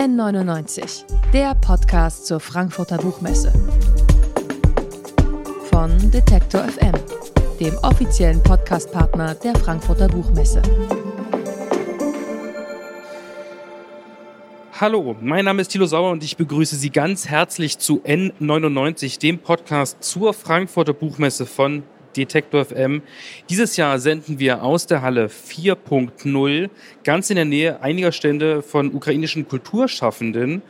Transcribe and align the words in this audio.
N99, 0.00 1.04
der 1.30 1.54
Podcast 1.56 2.24
zur 2.24 2.40
Frankfurter 2.40 2.96
Buchmesse. 2.96 3.52
Von 5.70 6.10
Detektor 6.10 6.62
FM, 6.62 6.94
dem 7.60 7.76
offiziellen 7.82 8.42
Podcastpartner 8.42 9.34
der 9.34 9.54
Frankfurter 9.56 10.08
Buchmesse. 10.08 10.62
Hallo, 14.72 15.14
mein 15.20 15.44
Name 15.44 15.60
ist 15.60 15.68
Thilo 15.68 15.84
Sauer 15.84 16.12
und 16.12 16.24
ich 16.24 16.38
begrüße 16.38 16.76
Sie 16.76 16.88
ganz 16.88 17.28
herzlich 17.28 17.76
zu 17.76 18.00
N99, 18.00 19.20
dem 19.20 19.38
Podcast 19.38 20.02
zur 20.02 20.32
Frankfurter 20.32 20.94
Buchmesse 20.94 21.44
von 21.44 21.82
Detektor 22.16 22.64
FM. 22.64 23.02
Dieses 23.48 23.76
Jahr 23.76 23.98
senden 23.98 24.38
wir 24.38 24.62
aus 24.62 24.86
der 24.86 25.02
Halle 25.02 25.26
4.0 25.28 26.70
ganz 27.04 27.30
in 27.30 27.36
der 27.36 27.44
Nähe 27.44 27.82
einiger 27.82 28.12
Stände 28.12 28.62
von 28.62 28.94
ukrainischen 28.94 29.48
Kulturschaffenden. 29.48 30.62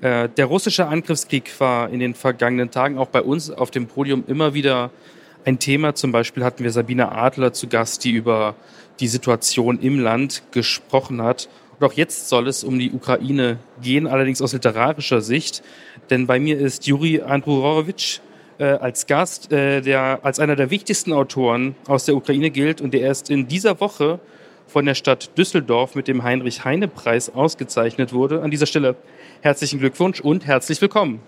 Äh, 0.00 0.28
der 0.28 0.46
russische 0.46 0.86
Angriffskrieg 0.86 1.52
war 1.58 1.90
in 1.90 2.00
den 2.00 2.14
vergangenen 2.14 2.70
Tagen 2.70 2.98
auch 2.98 3.08
bei 3.08 3.22
uns 3.22 3.50
auf 3.50 3.70
dem 3.70 3.86
Podium 3.86 4.24
immer 4.26 4.54
wieder 4.54 4.90
ein 5.44 5.58
Thema. 5.58 5.94
Zum 5.94 6.12
Beispiel 6.12 6.44
hatten 6.44 6.64
wir 6.64 6.72
Sabine 6.72 7.12
Adler 7.12 7.52
zu 7.52 7.68
Gast, 7.68 8.04
die 8.04 8.10
über 8.10 8.54
die 9.00 9.08
Situation 9.08 9.78
im 9.80 10.00
Land 10.00 10.42
gesprochen 10.50 11.22
hat. 11.22 11.48
Und 11.78 11.86
auch 11.86 11.92
jetzt 11.92 12.28
soll 12.28 12.48
es 12.48 12.64
um 12.64 12.78
die 12.78 12.90
Ukraine 12.90 13.58
gehen, 13.82 14.06
allerdings 14.06 14.40
aus 14.40 14.52
literarischer 14.52 15.20
Sicht. 15.20 15.62
Denn 16.10 16.26
bei 16.26 16.38
mir 16.40 16.58
ist 16.58 16.86
Juri 16.86 17.20
Andrurowitsch, 17.20 18.20
äh, 18.58 18.64
als 18.64 19.06
Gast, 19.06 19.52
äh, 19.52 19.80
der 19.80 20.20
als 20.22 20.40
einer 20.40 20.56
der 20.56 20.70
wichtigsten 20.70 21.12
Autoren 21.12 21.74
aus 21.86 22.04
der 22.04 22.16
Ukraine 22.16 22.50
gilt 22.50 22.80
und 22.80 22.92
der 22.94 23.02
erst 23.02 23.30
in 23.30 23.48
dieser 23.48 23.80
Woche 23.80 24.20
von 24.66 24.84
der 24.84 24.94
Stadt 24.94 25.36
Düsseldorf 25.38 25.94
mit 25.94 26.08
dem 26.08 26.22
Heinrich-Heine-Preis 26.22 27.34
ausgezeichnet 27.34 28.12
wurde. 28.12 28.42
An 28.42 28.50
dieser 28.50 28.66
Stelle 28.66 28.96
herzlichen 29.40 29.78
Glückwunsch 29.78 30.20
und 30.20 30.46
herzlich 30.46 30.80
willkommen. 30.80 31.20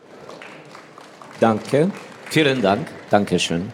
Danke, 1.41 1.91
vielen 2.30 2.62
Dank, 2.62 2.88
Dankeschön. 3.11 3.72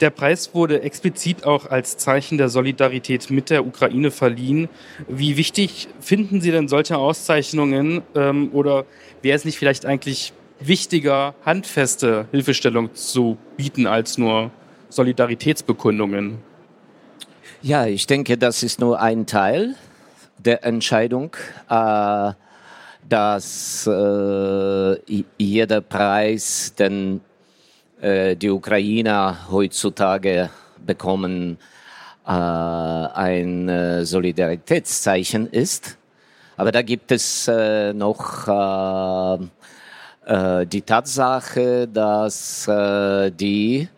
Der 0.00 0.10
Preis 0.10 0.52
wurde 0.52 0.82
explizit 0.82 1.44
auch 1.44 1.66
als 1.70 1.96
Zeichen 1.96 2.36
der 2.36 2.48
Solidarität 2.48 3.30
mit 3.30 3.50
der 3.50 3.64
Ukraine 3.64 4.10
verliehen. 4.10 4.68
Wie 5.08 5.36
wichtig 5.36 5.88
finden 6.00 6.40
Sie 6.40 6.50
denn 6.50 6.66
solche 6.66 6.96
Auszeichnungen 6.96 8.02
ähm, 8.16 8.50
oder 8.52 8.84
wäre 9.22 9.36
es 9.36 9.44
nicht 9.44 9.58
vielleicht 9.58 9.86
eigentlich 9.86 10.32
wichtiger, 10.66 11.34
handfeste 11.44 12.26
Hilfestellung 12.30 12.94
zu 12.94 13.38
bieten 13.56 13.86
als 13.86 14.18
nur 14.18 14.50
Solidaritätsbekundungen? 14.88 16.38
Ja, 17.62 17.86
ich 17.86 18.06
denke, 18.06 18.36
das 18.36 18.62
ist 18.62 18.80
nur 18.80 19.00
ein 19.00 19.26
Teil 19.26 19.76
der 20.38 20.64
Entscheidung, 20.64 21.36
äh, 21.68 22.32
dass 23.08 23.86
äh, 23.86 25.24
jeder 25.38 25.80
Preis, 25.80 26.74
den 26.78 27.20
äh, 28.00 28.36
die 28.36 28.50
Ukrainer 28.50 29.46
heutzutage 29.50 30.50
bekommen, 30.84 31.58
äh, 32.26 32.30
ein 32.30 33.68
äh, 33.68 34.04
Solidaritätszeichen 34.04 35.46
ist. 35.46 35.98
Aber 36.56 36.72
da 36.72 36.82
gibt 36.82 37.10
es 37.12 37.48
äh, 37.48 37.92
noch 37.92 38.46
die 40.24 40.82
Tatsache, 40.82 41.88
dass 41.88 42.68
äh, 42.68 43.30
die 43.30 43.88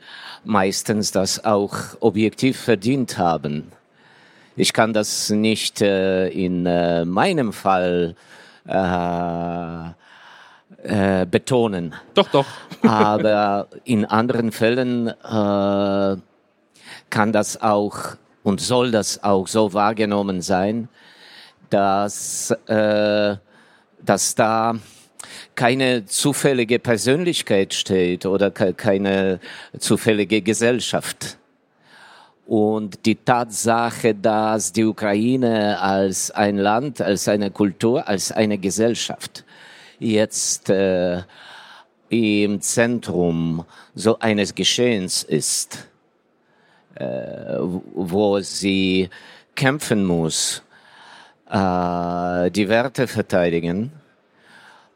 meistens 0.45 1.11
das 1.11 1.45
auch 1.45 1.75
objektiv 2.01 2.59
verdient 2.59 3.19
haben. 3.19 3.73
Ich 4.57 4.73
kann 4.73 4.93
das 4.93 5.31
nicht 5.31 5.83
äh, 5.83 6.29
in 6.29 6.67
äh, 6.67 7.05
meinem 7.05 7.53
Fall 7.53 8.15
äh, 8.69 9.89
äh, 10.83 11.27
betonen. 11.27 11.95
Doch, 12.15 12.29
doch. 12.29 12.47
Aber 12.83 13.69
in 13.85 14.05
anderen 14.05 14.53
Fällen 14.53 15.09
äh, 15.09 16.17
kann 17.11 17.33
das 17.33 17.61
auch 17.61 18.17
und 18.43 18.61
soll 18.61 18.91
das 18.91 19.25
auch 19.25 19.49
so 19.49 19.73
wahrgenommen 19.73 20.43
sein, 20.43 20.89
dass, 21.71 22.51
äh, 22.67 23.37
dass 24.03 24.35
da 24.35 24.75
keine 25.55 26.07
zufällige 26.07 26.79
Persönlichkeit 26.79 27.75
steht 27.75 28.27
oder 28.27 28.51
keine 28.51 29.41
zufällige 29.79 30.43
Gesellschaft. 30.43 31.39
Und 32.47 33.07
die 33.07 33.15
Tatsache, 33.15 34.15
dass 34.15 34.73
die 34.73 34.85
Ukraine 34.85 35.81
als 35.81 36.31
ein 36.31 36.59
Land, 36.59 37.01
als 37.01 37.27
eine 37.29 37.51
Kultur, 37.51 38.07
als 38.07 38.33
eine 38.33 38.59
Gesellschaft 38.59 39.45
jetzt 39.99 40.69
äh, 40.69 41.23
im 42.11 42.61
Zentrum 42.61 43.65
so 43.95 44.19
eines 44.19 44.55
Geschehens 44.55 45.23
ist, 45.23 45.89
äh, 46.97 47.57
wo 47.59 48.41
sie 48.41 49.09
kämpfen 49.55 50.05
muss, 50.05 50.63
äh, 51.49 52.51
die 52.51 52.69
Werte 52.69 53.07
verteidigen, 53.07 53.93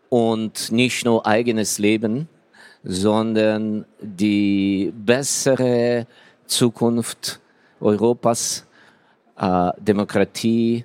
und 0.09 0.73
nicht 0.73 1.05
nur 1.05 1.27
eigenes 1.27 1.79
Leben, 1.79 2.29
sondern 2.83 3.85
die 4.01 4.93
bessere 4.97 6.07
Zukunft 6.47 7.41
Europas, 7.81 8.67
äh, 9.37 9.71
Demokratie 9.79 10.85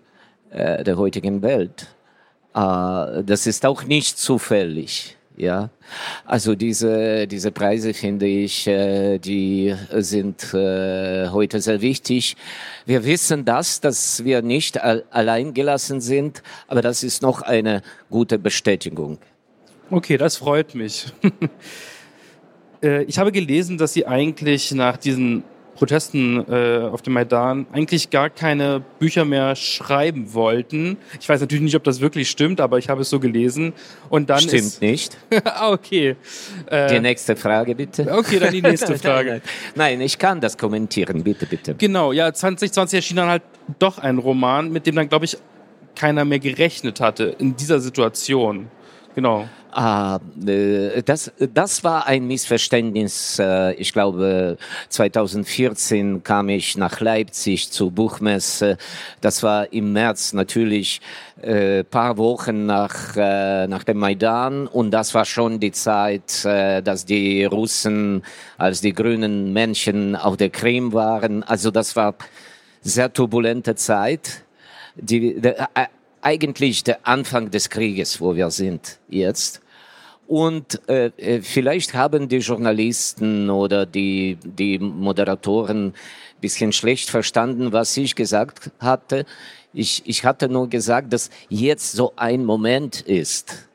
äh, 0.52 0.84
der 0.84 0.98
heutigen 0.98 1.42
Welt. 1.42 1.88
Äh, 2.54 3.24
das 3.24 3.48
ist 3.48 3.66
auch 3.66 3.84
nicht 3.84 4.18
zufällig. 4.18 5.18
Ja, 5.36 5.72
also 6.26 6.54
diese, 6.54 7.26
diese 7.28 7.52
Preise 7.52 7.96
finde 7.96 8.28
ich, 8.28 8.68
äh, 8.68 9.18
die 9.18 9.74
sind 9.98 10.54
äh, 10.54 11.30
heute 11.30 11.60
sehr 11.60 11.82
wichtig. 11.82 12.38
Wir 12.86 13.04
wissen 13.04 13.44
das, 13.44 13.82
dass 13.82 14.24
wir 14.24 14.44
nicht 14.44 14.80
allein 14.84 15.56
gelassen 15.56 16.02
sind, 16.02 16.44
aber 16.68 16.84
das 16.84 17.02
ist 17.02 17.24
noch 17.24 17.42
eine 17.42 17.82
gute 18.12 18.38
Bestätigung. 18.38 19.18
Okay, 19.90 20.18
das 20.18 20.38
freut 20.38 20.76
mich. 20.76 21.08
Äh, 22.84 23.04
ich 23.04 23.18
habe 23.18 23.32
gelesen, 23.32 23.78
dass 23.78 23.94
Sie 23.94 24.06
eigentlich 24.06 24.74
nach 24.74 24.98
diesen 24.98 25.46
Protesten 25.84 26.46
äh, 26.50 26.88
auf 26.90 27.02
dem 27.02 27.12
Maidan 27.12 27.68
eigentlich 27.74 28.10
gar 28.10 28.30
keine 28.30 28.82
Bücher 29.00 29.26
mehr 29.26 29.54
schreiben 29.58 30.34
wollten. 30.34 30.96
Ich 31.20 31.28
weiß 31.28 31.42
natürlich 31.42 31.62
nicht, 31.62 31.76
ob 31.76 31.84
das 31.84 32.00
wirklich 32.00 32.30
stimmt, 32.30 32.62
aber 32.62 32.78
ich 32.78 32.88
habe 32.88 33.02
es 33.02 33.10
so 33.10 33.20
gelesen. 33.20 33.74
Und 34.10 34.30
dann 34.30 34.40
stimmt 34.40 34.64
ist 34.64 34.82
nicht. 34.82 35.18
ah, 35.44 35.74
okay. 35.74 36.16
Äh, 36.68 36.88
die 36.88 37.02
nächste 37.02 37.36
Frage 37.36 37.76
bitte. 37.76 38.10
Okay, 38.10 38.40
dann 38.40 38.54
die 38.54 38.62
nächste 38.62 38.98
Frage. 38.98 39.42
nein, 39.76 39.98
nein, 39.98 40.02
ich 40.02 40.18
kann 40.18 40.40
das 40.40 40.58
kommentieren, 40.58 41.22
bitte, 41.22 41.46
bitte. 41.46 41.76
Genau, 41.76 42.14
ja, 42.14 42.32
2020 42.34 42.96
erschien 42.96 43.18
dann 43.18 43.28
halt 43.28 43.44
doch 43.78 43.98
ein 43.98 44.20
Roman, 44.20 44.72
mit 44.72 44.88
dem 44.88 44.96
dann 44.96 45.10
glaube 45.10 45.26
ich 45.26 45.38
keiner 45.98 46.24
mehr 46.24 46.40
gerechnet 46.40 47.02
hatte 47.02 47.36
in 47.40 47.58
dieser 47.58 47.82
Situation. 47.82 48.70
Genau. 49.16 49.50
Ah, 49.76 50.20
äh, 50.46 51.02
das, 51.02 51.32
das 51.52 51.84
war 51.84 52.06
ein 52.06 52.28
Missverständnis. 52.28 53.40
Äh, 53.40 53.74
ich 53.74 53.92
glaube, 53.92 54.58
2014 54.90 56.22
kam 56.22 56.50
ich 56.50 56.78
nach 56.78 57.00
Leipzig 57.00 57.72
zur 57.72 57.90
Buchmesse. 57.90 58.78
Das 59.20 59.42
war 59.42 59.74
im 59.74 59.92
März 59.92 60.34
natürlich 60.34 61.02
äh, 61.42 61.84
paar 61.84 62.18
Wochen 62.18 62.68
nach, 62.68 63.18
äh, 63.18 63.66
nach 63.66 63.84
dem 63.84 63.98
Maidan 63.98 64.68
und 64.68 64.92
das 64.92 65.16
war 65.16 65.26
schon 65.26 65.60
die 65.60 65.72
Zeit, 65.72 66.46
äh, 66.46 66.84
dass 66.84 67.06
die 67.06 67.44
Russen 67.46 68.22
als 68.60 68.82
die 68.82 68.94
grünen 68.94 69.54
Männchen 69.54 70.16
auf 70.16 70.38
der 70.38 70.52
Krim 70.52 70.94
waren. 70.94 71.42
Also 71.42 71.72
das 71.72 71.96
war 71.96 72.14
sehr 72.82 73.12
turbulente 73.12 73.74
Zeit. 73.74 74.44
Die, 74.96 75.42
der, 75.42 75.62
äh, 75.74 75.88
eigentlich 76.22 76.84
der 76.84 77.08
Anfang 77.08 77.50
des 77.50 77.70
Krieges, 77.72 78.22
wo 78.22 78.36
wir 78.36 78.52
sind 78.52 79.00
jetzt. 79.10 79.63
Und 80.34 80.82
äh, 80.90 81.12
äh, 81.18 81.42
vielleicht 81.44 81.94
haben 81.94 82.28
die 82.28 82.40
Journalisten 82.40 83.52
oder 83.52 83.86
die, 83.86 84.40
die 84.44 84.80
Moderatoren 84.80 85.94
bisschen 86.42 86.74
schlecht 86.74 87.12
verstanden, 87.12 87.72
was 87.72 87.96
ich 87.98 88.16
gesagt 88.16 88.72
hatte. 88.80 89.28
Ich, 89.74 90.02
ich 90.08 90.26
hatte 90.26 90.50
nur 90.50 90.68
gesagt, 90.70 91.14
dass 91.14 91.30
jetzt 91.50 91.92
so 91.92 92.14
ein 92.16 92.46
Moment 92.46 93.02
ist, 93.02 93.68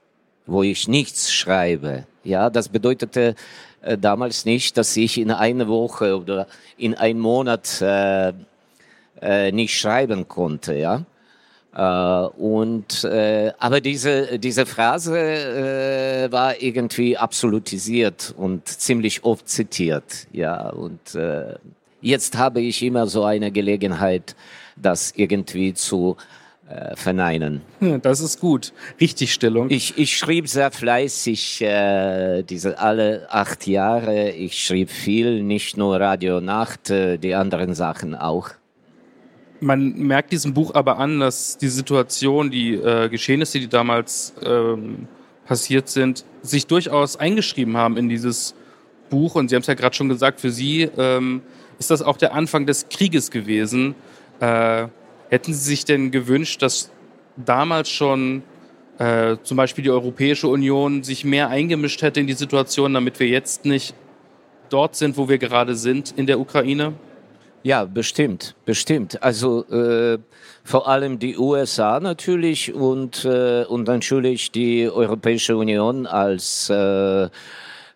wo 0.47 0.65
ich 0.65 0.89
nichts 0.89 1.33
schreibe. 1.33 2.09
Ja, 2.25 2.51
das 2.51 2.69
bedeutete 2.69 3.37
äh, 3.81 3.97
damals 3.97 4.45
nicht, 4.45 4.77
dass 4.79 4.97
ich 4.97 5.17
in 5.17 5.31
einer 5.31 5.69
Woche 5.69 6.19
oder 6.19 6.49
in 6.77 6.95
einem 6.95 7.21
Monat 7.21 7.81
äh, 7.81 8.33
äh, 9.23 9.53
nicht 9.53 9.79
schreiben 9.79 10.27
konnte. 10.27 10.75
Ja, 10.75 11.05
und 11.79 13.05
äh, 13.05 13.53
aber 13.59 13.81
diese 13.81 14.39
diese 14.39 14.67
Phrase 14.67 15.17
äh, 15.17 16.33
war 16.33 16.61
irgendwie 16.61 17.17
absolutisiert 17.17 18.35
und 18.37 18.67
ziemlich 18.67 19.23
oft 19.23 19.49
zitiert, 19.49 20.27
ja. 20.33 20.71
Und 20.71 21.15
äh, 21.15 21.55
jetzt 22.01 22.37
habe 22.37 22.61
ich 22.61 22.83
immer 22.83 23.07
so 23.07 23.23
eine 23.25 23.53
Gelegenheit, 23.53 24.35
das 24.75 25.13
irgendwie 25.15 25.73
zu 25.73 26.17
äh, 26.69 26.97
verneinen. 26.97 27.63
Das 28.03 28.21
ist 28.21 28.41
gut. 28.41 28.73
Richtigstellung. 29.01 29.71
Ich, 29.71 29.97
ich 29.97 30.19
schrieb 30.19 30.49
sehr 30.49 30.71
fleißig 30.71 31.63
äh, 31.63 32.43
diese 32.43 32.79
alle 32.79 33.27
acht 33.31 33.67
Jahre. 33.67 34.31
Ich 34.33 34.65
schrieb 34.65 34.91
viel, 34.91 35.43
nicht 35.43 35.77
nur 35.77 36.01
Radio 36.01 36.41
Nacht, 36.41 36.91
äh, 36.91 37.19
die 37.19 37.35
anderen 37.35 37.75
Sachen 37.75 38.15
auch. 38.15 38.51
Man 39.61 39.99
merkt 39.99 40.33
diesem 40.33 40.55
Buch 40.55 40.75
aber 40.75 40.99
an, 40.99 41.19
dass 41.21 41.59
die 41.59 41.69
Situation, 41.69 42.51
die 42.51 42.75
äh, 42.75 43.09
Geschehnisse, 43.09 43.59
die 43.59 43.69
damals 43.69 44.35
ähm, 44.43 45.09
passiert 45.47 45.89
sind, 45.89 46.25
sich 46.43 46.67
durchaus 46.67 47.17
eingeschrieben 47.17 47.77
haben 47.77 47.97
in 47.97 48.09
dieses 48.09 48.55
Buch. 49.11 49.35
Und 49.35 49.49
Sie 49.49 49.57
haben 49.57 49.63
es 49.63 49.67
ja 49.67 49.75
gerade 49.75 49.97
schon 49.97 50.09
gesagt, 50.09 50.41
für 50.41 50.51
Sie 50.51 50.83
ähm, 50.97 51.43
ist 51.79 51.91
das 51.91 52.03
auch 52.03 52.17
der 52.17 52.35
Anfang 52.35 52.67
des 52.67 52.89
Krieges 52.89 53.31
gewesen. 53.31 53.95
Äh, 54.41 54.87
hätten 55.31 55.53
Sie 55.53 55.65
sich 55.65 55.85
denn 55.85 56.11
gewünscht, 56.11 56.63
dass 56.63 56.91
damals 57.37 57.89
schon 57.89 58.43
äh, 58.99 59.37
zum 59.43 59.57
Beispiel 59.57 59.85
die 59.85 59.91
Europäische 59.91 60.49
Union 60.49 61.03
sich 61.03 61.25
mehr 61.25 61.49
eingemischt 61.49 62.03
hätte 62.03 62.21
in 62.21 62.27
die 62.27 62.35
Situation, 62.35 62.95
damit 62.95 63.19
wir 63.21 63.29
jetzt 63.29 63.65
nicht 63.65 63.95
dort 64.71 64.97
sind, 64.97 65.17
wo 65.17 65.29
wir 65.29 65.39
gerade 65.39 65.75
sind 65.75 66.13
in 66.17 66.27
der 66.27 66.39
Ukraine? 66.41 66.95
Ja, 67.63 67.85
bestimmt, 67.85 68.55
bestimmt. 68.65 69.23
Also 69.23 69.65
äh, 69.67 70.19
vor 70.65 70.89
allem 70.89 71.19
die 71.19 71.37
USA 71.37 71.99
natürlich 71.99 72.73
und, 72.73 73.25
äh, 73.25 73.65
und 73.65 73.89
natürlich 73.89 74.53
die 74.53 74.89
Europäische 74.89 75.57
Union 75.57 76.07
als 76.07 76.71
äh, 76.71 77.29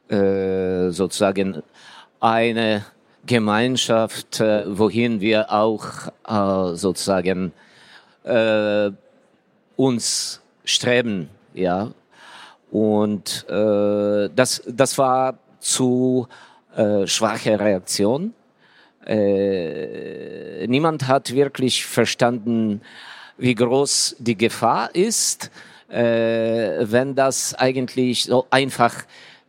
äh, 0.08 0.90
sozusagen 0.90 1.62
eine 2.20 2.84
Gemeinschaft, 3.24 4.40
äh, 4.40 4.64
wohin 4.66 5.20
wir 5.20 5.52
auch 5.52 5.84
äh, 6.26 6.74
sozusagen 6.76 7.52
äh, 8.24 8.90
uns 9.76 10.40
streben, 10.64 11.28
ja. 11.54 11.90
Und 12.70 13.46
äh, 13.48 14.28
das, 14.34 14.62
das 14.66 14.96
war 14.98 15.38
zu 15.60 16.26
äh, 16.74 17.06
schwache 17.06 17.60
Reaktion. 17.60 18.34
Äh, 19.06 20.66
niemand 20.66 21.08
hat 21.08 21.34
wirklich 21.34 21.86
verstanden, 21.86 22.80
wie 23.38 23.54
groß 23.54 24.16
die 24.18 24.36
Gefahr 24.36 24.94
ist, 24.94 25.50
äh, 25.88 26.78
wenn 26.82 27.14
das 27.14 27.54
eigentlich 27.54 28.24
so 28.24 28.46
einfach 28.50 29.04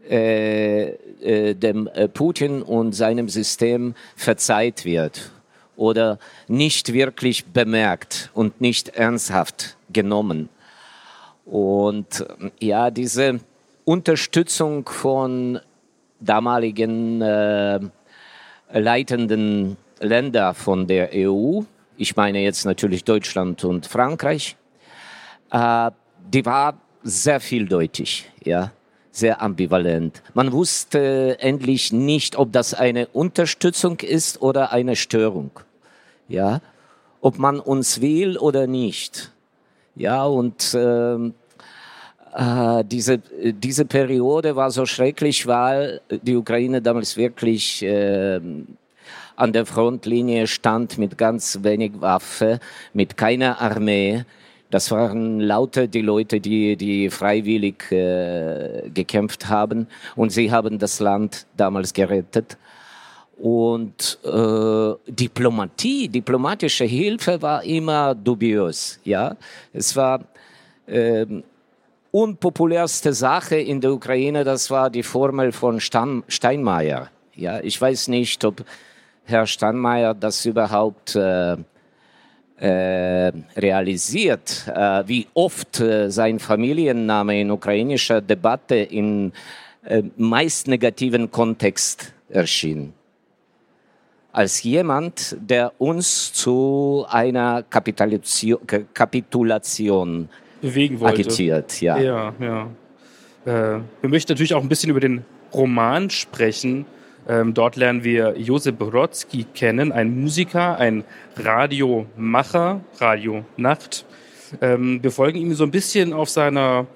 äh, 0.10 0.90
äh, 1.22 1.54
dem 1.56 1.88
äh, 1.88 2.10
Putin 2.10 2.62
und 2.62 2.92
seinem 2.92 3.30
System 3.30 3.96
verzeiht 4.18 4.84
wird 4.84 5.32
oder 5.78 6.20
nicht 6.50 6.92
wirklich 6.92 7.46
bemerkt 7.46 8.30
und 8.34 8.60
nicht 8.60 8.90
ernsthaft 8.90 9.78
genommen. 9.94 10.50
Und 11.46 12.26
ja, 12.60 12.92
diese 12.92 13.40
Unterstützung 13.86 14.88
von 14.90 15.60
damaligen 16.20 17.22
leitenden 18.80 19.78
Länder 20.00 20.54
von 20.54 20.88
der 20.88 21.12
EU, 21.14 21.62
ich 21.96 22.16
meine 22.16 22.40
jetzt 22.40 22.66
natürlich 22.66 23.04
Deutschland 23.04 23.64
und 23.64 23.86
Frankreich, 23.86 24.58
äh, 25.52 25.92
die 26.34 26.46
war 26.46 26.78
sehr 27.04 27.40
vieldeutig, 27.40 28.30
ja 28.44 28.72
sehr 29.14 29.42
ambivalent. 29.44 30.24
Man 30.34 30.52
wusste 30.52 31.38
endlich 31.40 31.94
nicht, 31.94 32.36
ob 32.36 32.52
das 32.52 32.74
eine 32.74 33.08
Unterstützung 33.08 34.00
ist 34.00 34.42
oder 34.42 34.72
eine 34.72 34.96
Störung. 34.96 35.52
Ja, 36.28 36.62
ob 37.22 37.38
man 37.38 37.60
uns 37.60 38.02
will 38.02 38.38
oder 38.38 38.66
nicht. 38.66 39.32
Ja, 39.96 40.26
und 40.26 40.74
äh, 40.74 41.32
äh, 42.36 42.84
diese, 42.86 43.20
diese 43.20 43.86
Periode 43.86 44.56
war 44.56 44.72
so 44.72 44.86
schrecklich, 44.86 45.48
weil 45.48 46.02
die 46.10 46.36
Ukraine 46.36 46.82
damals 46.82 47.18
wirklich 47.18 47.84
äh, 47.84 48.40
an 49.36 49.54
der 49.54 49.66
Frontlinie 49.66 50.48
stand 50.48 50.98
mit 50.98 51.18
ganz 51.18 51.60
wenig 51.62 51.94
Waffe, 52.00 52.60
mit 52.94 53.18
keiner 53.18 53.60
Armee 53.60 54.26
das 54.74 54.90
waren 54.90 55.40
lauter 55.40 55.86
die 55.86 56.02
Leute, 56.02 56.40
die, 56.40 56.76
die 56.76 57.12
freiwillig 57.12 57.92
äh, 57.92 58.90
gekämpft 58.92 59.48
haben 59.48 59.86
und 60.16 60.32
sie 60.32 60.52
haben 60.52 60.80
das 60.80 61.00
Land 61.00 61.46
damals 61.56 61.94
gerettet. 61.94 62.58
Und 63.38 64.18
äh, 64.24 64.94
Diplomatie, 65.06 66.08
diplomatische 66.08 66.86
Hilfe 66.86 67.40
war 67.40 67.64
immer 67.64 68.16
dubios. 68.16 69.00
Ja, 69.04 69.38
es 69.74 69.96
war 69.96 70.22
äh, 70.88 71.28
unpopulärste 72.14 73.12
Sache 73.12 73.56
in 73.56 73.82
der 73.82 73.92
Ukraine. 73.92 74.44
Das 74.44 74.70
war 74.70 74.92
die 74.92 75.04
Formel 75.04 75.52
von 75.52 75.80
Stan 75.80 76.24
Steinmeier. 76.28 77.10
Ja, 77.36 77.60
ich 77.60 77.82
weiß 77.82 78.10
nicht, 78.10 78.46
ob 78.46 78.64
Herr 79.26 79.48
Steinmeier 79.48 80.14
das 80.14 80.46
überhaupt 80.46 81.16
äh, 81.16 81.58
äh, 82.58 83.32
realisiert, 83.58 84.68
äh, 84.68 85.04
wie 85.08 85.28
oft 85.34 85.80
äh, 85.80 86.12
sein 86.12 86.38
Familienname 86.38 87.42
in 87.42 87.50
ukrainischer 87.50 88.22
Debatte 88.22 88.76
in 88.76 89.34
äh, 89.84 90.04
meist 90.16 90.68
negativen 90.68 91.32
Kontext 91.32 92.14
erschien. 92.30 92.94
Als 94.32 94.62
jemand, 94.62 95.36
der 95.40 95.74
uns 95.80 96.32
zu 96.32 97.08
einer 97.10 97.64
Kapitulation 97.64 100.30
bewegen 100.64 101.00
wollte. 101.00 101.22
agitiert. 101.22 101.82
Ja, 101.82 102.00
ja. 102.00 102.34
ja. 102.40 102.70
Äh, 103.46 103.82
wir 104.02 104.10
möchten 104.10 104.32
natürlich 104.32 104.54
auch 104.54 104.64
ein 104.64 104.70
bisschen 104.70 104.90
über 104.90 105.00
den 105.00 105.26
Roman 105.54 106.10
sprechen. 106.10 106.86
Ähm, 107.28 107.54
dort 107.54 107.76
lernen 107.76 108.04
wir 108.04 108.36
Josep 108.38 108.80
Brodsky 108.80 109.46
kennen, 109.54 109.92
ein 109.92 110.20
Musiker, 110.20 110.78
ein 110.78 111.04
Radiomacher, 111.38 112.82
Radio 113.00 113.46
Nacht. 113.56 114.06
Ähm, 114.62 115.02
wir 115.02 115.12
folgen 115.12 115.40
ihm 115.40 115.54
so 115.54 115.64
ein 115.64 115.72
bisschen 115.72 116.14
auf 116.14 116.30
seiner, 116.30 116.88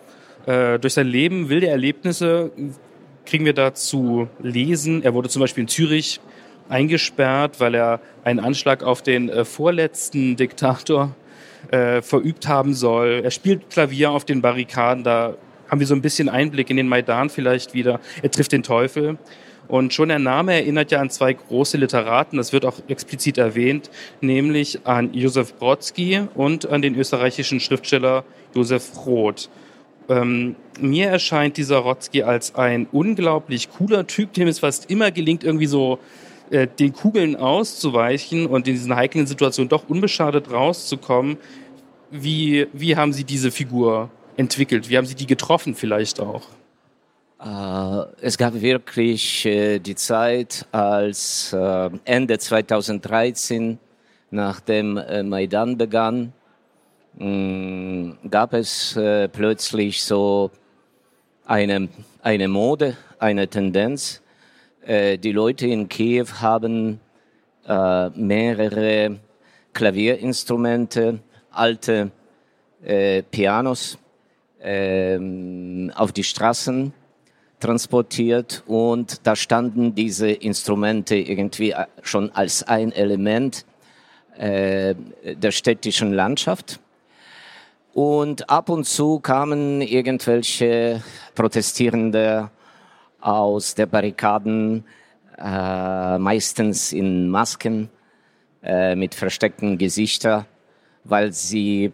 äh, 0.46 0.80
durch 0.80 0.94
sein 0.94 1.08
Leben, 1.08 1.50
wilde 1.50 1.68
Erlebnisse 1.68 2.52
kriegen 3.26 3.46
wir 3.46 3.54
da 3.54 3.74
zu 3.74 4.30
lesen. 4.42 5.04
Er 5.04 5.14
wurde 5.14 5.28
zum 5.30 5.42
Beispiel 5.42 5.64
in 5.64 5.68
Zürich 5.68 6.22
eingesperrt, 6.70 7.60
weil 7.60 7.76
er 7.76 8.00
einen 8.24 8.40
Anschlag 8.40 8.84
auf 8.84 9.02
den 9.02 9.30
äh, 9.30 9.46
vorletzten 9.46 10.36
Diktator 10.36 11.14
äh, 11.72 12.02
verübt 12.02 12.48
haben 12.48 12.74
soll. 12.74 13.22
Er 13.24 13.32
spielt 13.32 13.70
Klavier 13.70 14.12
auf 14.12 14.26
den 14.26 14.42
Barrikaden, 14.42 15.04
da 15.04 15.36
haben 15.70 15.80
wir 15.80 15.88
so 15.88 15.96
ein 15.96 16.02
bisschen 16.02 16.30
Einblick 16.30 16.70
in 16.70 16.78
den 16.78 16.88
Maidan 16.88 17.30
vielleicht 17.30 17.74
wieder. 17.74 18.00
Er 18.22 18.32
trifft 18.32 18.52
den 18.52 18.64
Teufel. 18.64 19.18
Und 19.68 19.94
schon 19.94 20.08
der 20.10 20.20
Name 20.20 20.54
erinnert 20.54 20.92
ja 20.92 21.02
an 21.02 21.10
zwei 21.10 21.34
große 21.34 21.78
Literaten, 21.78 22.38
das 22.38 22.54
wird 22.54 22.66
auch 22.66 22.80
explizit 22.88 23.38
erwähnt, 23.38 23.90
nämlich 24.22 24.80
an 24.86 25.14
Josef 25.14 25.56
Brodsky 25.56 26.22
und 26.36 26.70
an 26.70 26.82
den 26.82 26.96
österreichischen 26.96 27.60
Schriftsteller 27.60 28.24
Josef 28.56 29.06
Roth. 29.06 29.50
Ähm, 30.08 30.56
mir 30.80 31.10
erscheint 31.10 31.58
dieser 31.58 31.80
Rodsky 31.80 32.24
als 32.24 32.56
ein 32.56 32.88
unglaublich 32.94 33.70
cooler 33.70 34.08
Typ, 34.08 34.32
dem 34.34 34.48
es 34.48 34.60
fast 34.60 34.90
immer 34.90 35.12
gelingt, 35.12 35.44
irgendwie 35.44 35.66
so 35.66 36.00
äh, 36.50 36.68
den 36.68 36.94
Kugeln 36.94 37.36
auszuweichen 37.36 38.48
und 38.48 38.68
in 38.68 38.74
diesen 38.76 38.96
heiklen 38.96 39.28
Situationen 39.28 39.70
doch 39.70 39.90
unbeschadet 39.90 40.52
rauszukommen. 40.52 41.38
Wie, 42.10 42.68
wie 42.74 42.96
haben 42.96 43.12
Sie 43.14 43.24
diese 43.24 43.52
Figur 43.52 44.10
entwickelt? 44.38 44.90
Wie 44.90 44.98
haben 44.98 45.06
Sie 45.06 45.16
die 45.16 45.26
getroffen 45.26 45.76
vielleicht 45.76 46.20
auch? 46.20 46.44
Äh, 47.44 48.06
es 48.22 48.38
gab 48.38 48.54
wirklich 48.62 49.46
äh, 49.46 49.80
die 49.80 49.96
Zeit, 49.96 50.66
als 50.72 51.54
Ende 52.06 52.40
2013, 52.40 53.78
nachdem 54.32 55.00
Maidan 55.30 55.78
begann, 55.78 56.34
mm, 57.18 58.12
gab 58.30 58.54
es 58.54 58.98
plötzlich 59.34 60.04
so 60.04 60.52
eine, 61.46 61.90
eine 62.22 62.48
Mode, 62.48 62.96
eine 63.20 63.48
Tendenz. 63.48 64.22
Die 64.88 65.32
Leute 65.34 65.68
in 65.68 65.90
Kiew 65.90 66.28
haben 66.40 67.02
mehrere 67.68 69.20
Klavierinstrumente, 69.74 71.20
alte 71.52 72.12
Pianos 73.30 73.98
ähm, 74.62 75.92
auf 75.96 76.12
die 76.12 76.24
Straßen 76.24 76.94
transportiert 77.60 78.64
und 78.68 79.26
da 79.26 79.36
standen 79.36 79.96
diese 79.96 80.30
Instrumente 80.30 81.16
irgendwie 81.16 81.72
äh, 81.72 81.86
schon 82.04 82.32
als 82.32 82.64
ein 82.64 82.92
Element 82.92 83.66
äh, 84.38 84.96
der 85.24 85.52
städtischen 85.52 86.14
Landschaft. 86.14 86.80
Und 87.94 88.50
ab 88.50 88.70
und 88.70 88.86
zu 88.86 89.20
kamen 89.20 89.82
irgendwelche 89.82 91.02
Protestierende 91.34 92.52
aus 93.28 93.76
der 93.76 93.88
Barrikaden, 93.88 94.86
äh, 95.38 96.18
meistens 96.18 96.94
in 96.94 97.30
Masken, 97.30 97.90
äh, 98.64 98.96
mit 98.96 99.14
versteckten 99.14 99.78
Gesichtern, 99.78 100.46
weil 101.04 101.34
sie 101.34 101.92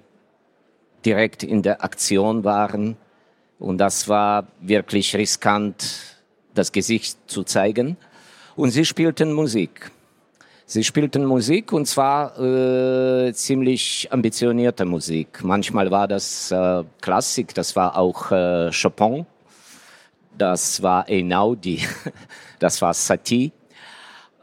direkt 1.03 1.41
in 1.43 1.63
der 1.63 1.83
Aktion 1.83 2.43
waren. 2.43 2.97
Und 3.59 3.79
das 3.79 4.07
war 4.07 4.47
wirklich 4.61 5.15
riskant, 5.15 6.17
das 6.53 6.71
Gesicht 6.71 7.17
zu 7.25 7.43
zeigen. 7.43 7.97
Und 8.55 8.69
sie 8.69 8.85
spielten 8.85 9.33
Musik. 9.33 9.91
Sie 10.65 10.83
spielten 10.83 11.25
Musik 11.25 11.73
und 11.73 11.87
zwar 11.87 12.39
äh, 12.39 13.33
ziemlich 13.33 14.07
ambitionierte 14.11 14.85
Musik. 14.85 15.43
Manchmal 15.43 15.89
war 15.89 16.07
das 16.07 16.51
äh, 16.51 16.83
Klassik, 17.01 17.53
das 17.53 17.75
war 17.75 17.97
auch 17.97 18.31
äh, 18.31 18.71
Chopin, 18.71 19.25
das 20.37 20.81
war 20.81 21.07
Einaudi, 21.07 21.81
das 22.59 22.81
war 22.81 22.93
Satie. 22.93 23.51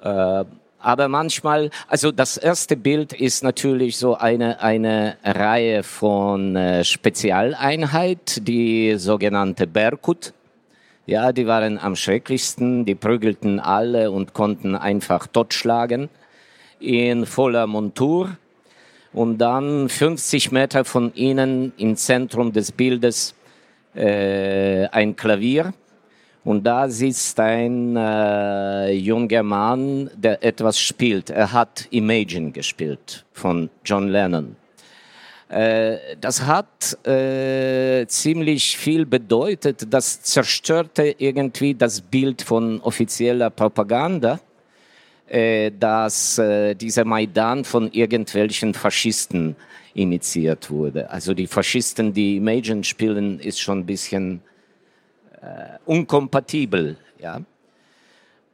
Äh, 0.03 0.45
aber 0.83 1.09
manchmal, 1.09 1.71
also 1.89 2.11
das 2.11 2.39
erste 2.39 2.75
Bild 2.75 3.13
ist 3.13 3.45
natürlich 3.45 3.99
so 3.99 4.15
eine, 4.15 4.63
eine 4.63 5.19
Reihe 5.23 5.83
von 5.83 6.57
äh, 6.57 6.85
Spezialeinheit, 6.85 8.49
die 8.49 8.95
sogenannte 8.97 9.67
Berkut. 9.67 10.33
Ja, 11.05 11.33
die 11.33 11.47
waren 11.47 11.79
am 11.79 11.97
schrecklichsten, 11.97 12.87
die 12.87 12.95
prügelten 12.95 13.61
alle 13.61 14.11
und 14.11 14.33
konnten 14.33 14.75
einfach 14.75 15.27
totschlagen 15.27 16.09
in 16.79 17.27
voller 17.27 17.67
Montur. 17.67 18.37
Und 19.13 19.39
dann 19.39 19.89
50 19.89 20.53
Meter 20.53 20.85
von 20.85 21.13
ihnen 21.15 21.73
im 21.77 21.97
Zentrum 21.97 22.53
des 22.53 22.73
Bildes 22.73 23.35
äh, 23.95 24.87
ein 24.87 25.17
Klavier. 25.17 25.73
Und 26.43 26.65
da 26.67 26.89
sitzt 26.89 27.39
ein 27.39 27.97
äh, 27.97 28.93
junger 28.93 29.43
Mann, 29.43 30.11
der 30.17 30.43
etwas 30.43 30.81
spielt. 30.81 31.29
Er 31.31 31.53
hat 31.53 31.87
Imagine 31.91 32.51
gespielt 32.51 33.27
von 33.33 33.69
John 33.85 34.09
Lennon. 34.09 34.57
Äh, 35.51 35.99
das 36.21 36.47
hat 36.47 36.97
äh, 37.07 38.07
ziemlich 38.07 38.79
viel 38.79 39.05
bedeutet. 39.05 39.93
Das 39.93 40.23
zerstörte 40.23 41.15
irgendwie 41.19 41.75
das 41.75 42.01
Bild 42.01 42.41
von 42.41 42.81
offizieller 42.81 43.51
Propaganda, 43.51 44.41
äh, 45.29 45.73
dass 45.79 46.39
äh, 46.39 46.75
dieser 46.75 47.05
Maidan 47.05 47.65
von 47.65 47.91
irgendwelchen 47.93 48.75
Faschisten 48.75 49.57
initiiert 49.95 50.71
wurde. 50.71 51.11
Also 51.11 51.35
die 51.35 51.47
Faschisten, 51.47 52.13
die 52.13 52.37
Imagine 52.37 52.85
spielen, 52.85 53.41
ist 53.41 53.61
schon 53.61 53.81
ein 53.81 53.87
bisschen 53.87 54.43
äh, 55.41 55.79
unkompatibel. 55.85 56.97
Ja. 57.19 57.41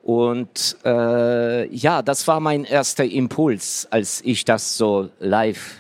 Und 0.03 0.77
äh, 0.85 1.67
ja, 1.75 2.01
das 2.03 2.29
war 2.29 2.41
mein 2.41 2.65
erster 2.65 3.05
Impuls, 3.05 3.89
als 3.91 4.23
ich 4.25 4.45
das 4.45 4.77
so 4.77 5.11
live 5.19 5.79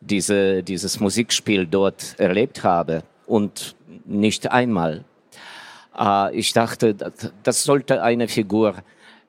diese, 0.00 0.62
dieses 0.62 1.00
Musikspiel 1.00 1.66
dort 1.66 2.18
erlebt 2.18 2.64
habe 2.64 3.02
und 3.26 3.76
nicht 4.04 4.50
einmal. 4.50 5.04
Äh, 5.98 6.36
ich 6.36 6.52
dachte, 6.52 6.94
das 7.42 7.64
sollte 7.64 8.02
eine 8.02 8.28
Figur 8.28 8.74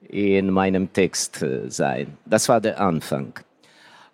in 0.08 0.50
meinem 0.50 0.92
Text 0.92 1.42
äh, 1.42 1.70
sein. 1.70 2.18
Das 2.26 2.50
war 2.50 2.60
der 2.60 2.82
Anfang. 2.82 3.34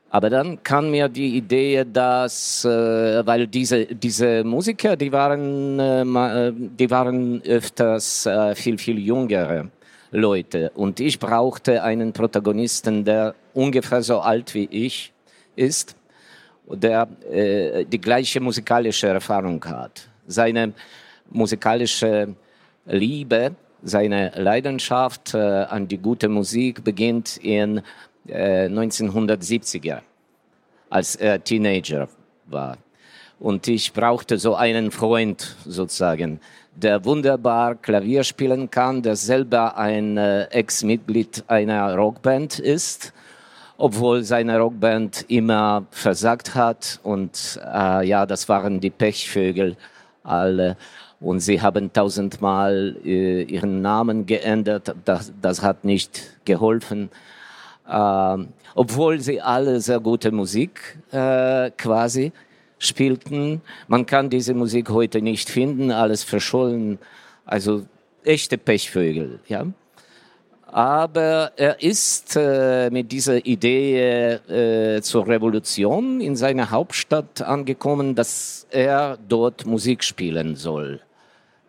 Aber 0.09 0.29
dann 0.29 0.63
kam 0.63 0.89
mir 0.91 1.09
die 1.09 1.35
Idee, 1.35 1.85
dass, 1.85 2.63
äh, 2.63 3.25
weil 3.25 3.47
diese, 3.47 3.85
diese 3.85 4.43
Musiker, 4.43 4.95
die 4.95 5.11
waren, 5.11 5.79
äh, 5.79 6.51
die 6.55 6.89
waren 6.89 7.41
öfters 7.43 8.25
äh, 8.25 8.55
viel, 8.55 8.77
viel 8.77 8.99
jüngere 8.99 9.67
Leute. 10.11 10.71
Und 10.75 10.99
ich 11.01 11.19
brauchte 11.19 11.83
einen 11.83 12.13
Protagonisten, 12.13 13.03
der 13.03 13.35
ungefähr 13.53 14.01
so 14.01 14.19
alt 14.19 14.53
wie 14.53 14.67
ich 14.71 15.11
ist 15.57 15.97
der 16.75 17.07
äh, 17.31 17.85
die 17.85 17.99
gleiche 17.99 18.39
musikalische 18.39 19.07
Erfahrung 19.07 19.63
hat. 19.65 20.07
Seine 20.27 20.73
musikalische 21.29 22.35
Liebe, 22.85 23.55
seine 23.83 24.31
Leidenschaft 24.35 25.33
äh, 25.33 25.37
an 25.37 25.87
die 25.87 25.97
gute 25.97 26.27
Musik 26.27 26.83
beginnt 26.83 27.37
in 27.37 27.81
äh, 28.27 28.67
1970er, 28.67 29.99
als 30.89 31.15
er 31.15 31.43
Teenager 31.43 32.07
war. 32.45 32.77
Und 33.39 33.67
ich 33.67 33.93
brauchte 33.93 34.37
so 34.39 34.55
einen 34.55 34.91
Freund 34.91 35.55
sozusagen, 35.65 36.39
der 36.75 37.05
wunderbar 37.05 37.75
Klavier 37.75 38.23
spielen 38.23 38.69
kann, 38.69 39.01
der 39.01 39.15
selber 39.15 39.77
ein 39.77 40.17
äh, 40.17 40.43
Ex-Mitglied 40.45 41.43
einer 41.47 41.95
Rockband 41.95 42.59
ist 42.59 43.13
obwohl 43.77 44.23
seine 44.23 44.59
Rockband 44.59 45.25
immer 45.27 45.85
versagt 45.91 46.55
hat. 46.55 46.99
Und 47.03 47.59
äh, 47.63 48.07
ja, 48.07 48.25
das 48.25 48.49
waren 48.49 48.79
die 48.79 48.89
Pechvögel 48.89 49.77
alle. 50.23 50.77
Und 51.19 51.39
sie 51.39 51.61
haben 51.61 51.93
tausendmal 51.93 52.95
äh, 53.03 53.43
ihren 53.43 53.81
Namen 53.81 54.25
geändert. 54.25 54.95
Das, 55.05 55.31
das 55.41 55.61
hat 55.61 55.83
nicht 55.85 56.37
geholfen. 56.45 57.09
Äh, 57.87 58.45
obwohl 58.75 59.19
sie 59.19 59.41
alle 59.41 59.79
sehr 59.79 59.99
gute 59.99 60.31
Musik 60.31 60.99
äh, 61.11 61.71
quasi 61.71 62.31
spielten. 62.79 63.61
Man 63.87 64.05
kann 64.05 64.29
diese 64.29 64.53
Musik 64.53 64.89
heute 64.89 65.21
nicht 65.21 65.49
finden, 65.49 65.91
alles 65.91 66.23
verschollen. 66.23 66.99
Also 67.45 67.85
echte 68.23 68.57
Pechvögel, 68.57 69.39
ja 69.47 69.65
aber 70.67 71.53
er 71.55 71.81
ist 71.81 72.35
äh, 72.35 72.89
mit 72.91 73.11
dieser 73.11 73.45
Idee 73.45 74.33
äh, 74.33 75.01
zur 75.01 75.27
Revolution 75.27 76.19
in 76.19 76.35
seiner 76.35 76.71
Hauptstadt 76.71 77.41
angekommen, 77.41 78.15
dass 78.15 78.67
er 78.69 79.17
dort 79.27 79.65
Musik 79.65 80.03
spielen 80.03 80.55
soll. 80.55 80.99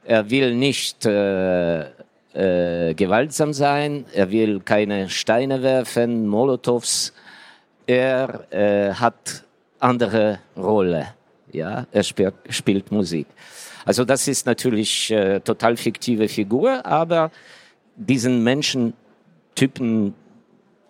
Er 0.04 0.30
will 0.30 0.54
nicht 0.54 1.06
äh, 1.06 1.84
äh 2.38 2.94
gewaltsam 2.94 3.52
sein, 3.52 4.04
er 4.12 4.30
will 4.30 4.60
keine 4.60 5.08
Steine 5.08 5.62
werfen, 5.62 6.26
Molotows. 6.26 7.12
Er 7.86 8.52
äh, 8.52 8.92
hat 8.94 9.44
andere 9.80 10.38
Rolle. 10.56 11.08
Ja, 11.52 11.86
er 11.92 12.02
spielt, 12.02 12.34
spielt 12.50 12.92
Musik. 12.92 13.26
Also 13.84 14.04
das 14.04 14.28
ist 14.28 14.46
natürlich 14.46 15.10
äh, 15.10 15.40
total 15.40 15.76
fiktive 15.76 16.28
Figur, 16.28 16.84
aber 16.84 17.30
diesen 17.96 18.44
Menschentypen 18.44 20.14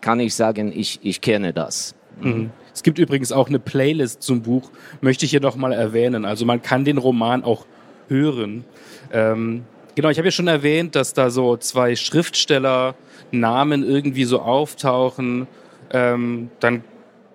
kann 0.00 0.20
ich 0.20 0.34
sagen, 0.34 0.72
ich, 0.74 0.98
ich 1.02 1.20
kenne 1.20 1.52
das. 1.52 1.94
Mhm. 2.20 2.50
Es 2.74 2.82
gibt 2.82 2.98
übrigens 2.98 3.32
auch 3.32 3.48
eine 3.48 3.58
Playlist 3.58 4.22
zum 4.22 4.42
Buch, 4.42 4.70
möchte 5.00 5.24
ich 5.24 5.30
hier 5.30 5.40
noch 5.40 5.56
mal 5.56 5.72
erwähnen. 5.72 6.24
Also 6.24 6.44
man 6.44 6.62
kann 6.62 6.84
den 6.84 6.98
Roman 6.98 7.44
auch 7.44 7.66
hören. 8.08 8.64
Ähm, 9.12 9.64
genau, 9.98 10.10
ich 10.10 10.18
habe 10.18 10.28
ja 10.28 10.32
schon 10.32 10.46
erwähnt, 10.46 10.94
dass 10.94 11.12
da 11.12 11.28
so 11.28 11.56
zwei 11.56 11.96
Schriftsteller 11.96 12.94
Namen 13.32 13.82
irgendwie 13.82 14.22
so 14.22 14.40
auftauchen. 14.40 15.48
Ähm, 15.92 16.50
dann 16.60 16.84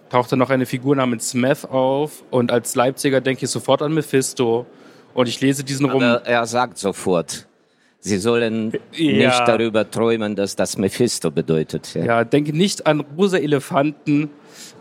taucht 0.10 0.32
da 0.32 0.38
noch 0.38 0.50
eine 0.50 0.66
Figur 0.66 0.96
namens 0.96 1.32
Smith 1.32 1.66
auf 1.66 2.24
und 2.32 2.54
als 2.54 2.76
Leipziger 2.76 3.20
denke 3.20 3.44
ich 3.44 3.52
sofort 3.52 3.82
an 3.82 3.94
Mephisto. 3.94 4.66
Und 5.14 5.28
ich 5.28 5.42
lese 5.42 5.66
diesen 5.66 5.90
Roman. 5.90 6.22
Er 6.24 6.46
sagt 6.46 6.78
sofort. 6.78 7.48
Sie 8.00 8.18
sollen 8.18 8.72
ja. 8.94 9.28
nicht 9.28 9.44
darüber 9.46 9.90
träumen, 9.92 10.38
dass 10.38 10.56
das 10.56 10.78
Mephisto 10.78 11.32
bedeutet. 11.32 11.94
Ja, 11.94 12.06
ja 12.06 12.24
denke 12.24 12.54
nicht 12.54 12.88
an 12.88 13.02
rosa 13.18 13.40
Elefanten. 13.40 14.30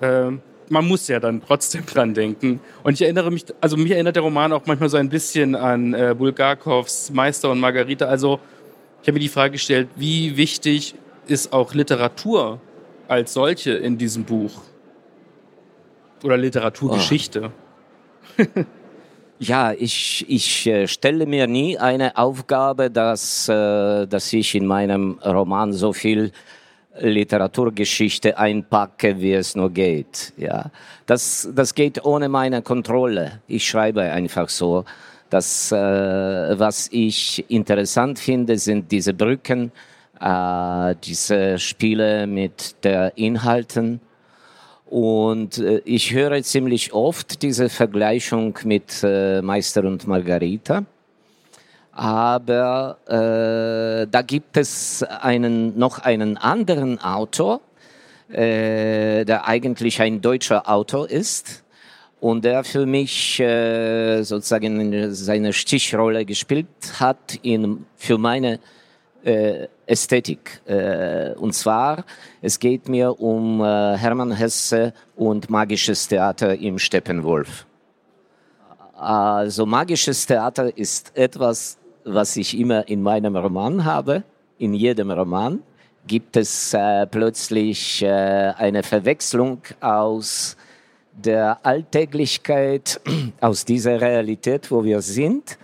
Äh, 0.00 0.30
man 0.72 0.88
muss 0.88 1.06
ja 1.06 1.20
dann 1.20 1.42
trotzdem 1.46 1.86
dran 1.92 2.14
denken. 2.14 2.60
Und 2.82 2.94
ich 2.94 3.02
erinnere 3.02 3.30
mich, 3.30 3.44
also 3.60 3.76
mich 3.76 3.92
erinnert 3.92 4.16
der 4.16 4.22
Roman 4.22 4.52
auch 4.52 4.66
manchmal 4.66 4.88
so 4.88 4.96
ein 4.96 5.08
bisschen 5.08 5.54
an 5.54 5.94
äh, 5.94 6.14
Bulgakovs 6.16 7.10
Meister 7.10 7.50
und 7.50 7.60
Margarita. 7.60 8.06
Also 8.06 8.40
ich 9.02 9.08
habe 9.08 9.14
mir 9.14 9.20
die 9.20 9.28
Frage 9.28 9.52
gestellt, 9.52 9.88
wie 9.96 10.36
wichtig 10.36 10.94
ist 11.26 11.52
auch 11.52 11.74
Literatur 11.74 12.60
als 13.06 13.34
solche 13.34 13.72
in 13.72 13.98
diesem 13.98 14.24
Buch? 14.24 14.62
Oder 16.24 16.36
Literaturgeschichte? 16.36 17.52
Oh. 18.38 18.42
Ja, 19.38 19.72
ich, 19.72 20.24
ich 20.28 20.68
äh, 20.68 20.86
stelle 20.86 21.26
mir 21.26 21.48
nie 21.48 21.76
eine 21.76 22.16
Aufgabe, 22.16 22.92
dass, 22.92 23.48
äh, 23.48 24.06
dass 24.06 24.32
ich 24.32 24.54
in 24.54 24.66
meinem 24.66 25.18
Roman 25.18 25.72
so 25.72 25.92
viel 25.92 26.30
Literaturgeschichte 27.00 28.38
einpacke, 28.38 29.20
wie 29.20 29.32
es 29.32 29.54
nur 29.54 29.70
geht. 29.70 30.32
Ja, 30.36 30.70
das, 31.06 31.48
das 31.54 31.74
geht 31.74 32.04
ohne 32.04 32.28
meine 32.28 32.62
Kontrolle. 32.62 33.40
Ich 33.46 33.66
schreibe 33.66 34.02
einfach 34.02 34.48
so. 34.48 34.84
Das, 35.30 35.72
äh, 35.72 35.76
was 35.76 36.88
ich 36.92 37.44
interessant 37.48 38.18
finde, 38.18 38.58
sind 38.58 38.92
diese 38.92 39.14
Brücken, 39.14 39.72
äh, 40.20 40.94
diese 41.02 41.58
Spiele 41.58 42.26
mit 42.26 42.84
der 42.84 43.16
Inhalten 43.16 44.00
und 44.92 45.56
äh, 45.56 45.80
ich 45.86 46.12
höre 46.12 46.42
ziemlich 46.42 46.92
oft 46.92 47.40
diese 47.40 47.70
Vergleichung 47.70 48.58
mit 48.64 49.02
äh, 49.02 49.40
Meister 49.40 49.84
und 49.84 50.06
Margarita. 50.06 50.84
Aber 52.02 52.98
äh, 53.06 54.08
da 54.10 54.22
gibt 54.22 54.56
es 54.56 55.04
einen, 55.04 55.78
noch 55.78 56.00
einen 56.00 56.36
anderen 56.36 57.00
Autor, 57.00 57.60
äh, 58.28 59.24
der 59.24 59.46
eigentlich 59.46 60.02
ein 60.02 60.20
deutscher 60.20 60.68
Autor 60.68 61.08
ist. 61.08 61.62
und 62.18 62.44
der 62.44 62.64
für 62.64 62.86
mich 62.86 63.38
äh, 63.38 64.22
sozusagen 64.24 65.12
seine 65.14 65.52
Stichrolle 65.52 66.24
gespielt 66.24 66.66
hat 66.98 67.38
in, 67.42 67.86
für 67.96 68.18
meine 68.18 68.58
äh, 69.24 69.68
Ästhetik. 69.86 70.60
Äh, 70.66 71.34
und 71.34 71.52
zwar, 71.52 72.04
es 72.40 72.58
geht 72.58 72.88
mir 72.88 73.20
um 73.20 73.60
äh, 73.60 73.96
Hermann 73.96 74.32
Hesse 74.32 74.92
und 75.14 75.50
magisches 75.50 76.08
Theater 76.08 76.56
im 76.58 76.80
Steppenwolf. 76.80 77.64
Also 78.96 79.66
magisches 79.66 80.26
Theater 80.26 80.76
ist 80.76 81.16
etwas, 81.16 81.78
was 82.04 82.36
ich 82.36 82.58
immer 82.58 82.88
in 82.88 83.02
meinem 83.02 83.36
Roman 83.36 83.84
habe. 83.84 84.24
In 84.58 84.74
jedem 84.74 85.10
Roman 85.10 85.62
gibt 86.06 86.36
es 86.36 86.74
äh, 86.74 87.06
plötzlich 87.06 88.02
äh, 88.02 88.08
eine 88.08 88.82
Verwechslung 88.82 89.62
aus 89.80 90.56
der 91.12 91.64
Alltäglichkeit, 91.64 93.00
aus 93.40 93.64
dieser 93.64 94.00
Realität, 94.00 94.70
wo 94.70 94.84
wir 94.84 95.02
sind, 95.02 95.58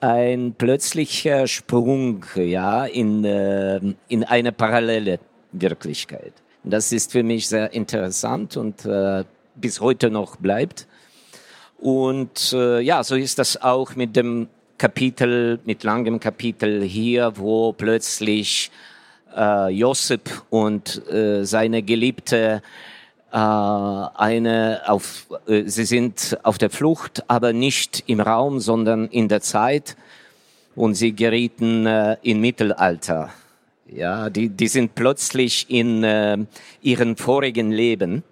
ein 0.00 0.54
plötzlicher 0.56 1.46
Sprung 1.46 2.24
ja, 2.36 2.84
in, 2.84 3.24
äh, 3.24 3.80
in 4.08 4.24
eine 4.24 4.52
parallele 4.52 5.18
Wirklichkeit. 5.52 6.32
Das 6.64 6.92
ist 6.92 7.12
für 7.12 7.22
mich 7.22 7.48
sehr 7.48 7.72
interessant 7.72 8.56
und 8.56 8.84
äh, 8.84 9.24
bis 9.54 9.80
heute 9.80 10.10
noch 10.10 10.36
bleibt. 10.36 10.86
Und 11.78 12.52
äh, 12.52 12.80
ja, 12.80 13.02
so 13.04 13.16
ist 13.16 13.38
das 13.38 13.60
auch 13.60 13.94
mit 13.96 14.16
dem 14.16 14.48
Kapitel, 14.78 15.58
mit 15.64 15.82
langem 15.82 16.20
Kapitel 16.20 16.82
hier, 16.82 17.32
wo 17.36 17.72
plötzlich 17.72 18.70
äh, 19.36 19.70
Josip 19.70 20.30
und 20.50 21.02
äh, 21.10 21.44
seine 21.44 21.82
Geliebte 21.82 22.62
äh, 23.32 23.36
eine 23.36 24.82
auf, 24.86 25.26
äh, 25.46 25.64
sie 25.66 25.84
sind 25.84 26.38
auf 26.44 26.58
der 26.58 26.70
Flucht, 26.70 27.24
aber 27.28 27.52
nicht 27.52 28.04
im 28.06 28.20
Raum, 28.20 28.60
sondern 28.60 29.08
in 29.08 29.28
der 29.28 29.40
Zeit 29.40 29.96
und 30.74 30.94
sie 30.94 31.12
gerieten 31.12 31.86
äh, 31.86 32.16
in 32.22 32.40
Mittelalter. 32.40 33.30
Ja, 33.90 34.30
die, 34.30 34.48
die 34.48 34.68
sind 34.68 34.94
plötzlich 34.94 35.68
in 35.70 36.04
äh, 36.04 36.38
ihren 36.82 37.16
vorigen 37.16 37.72
Leben. 37.72 38.22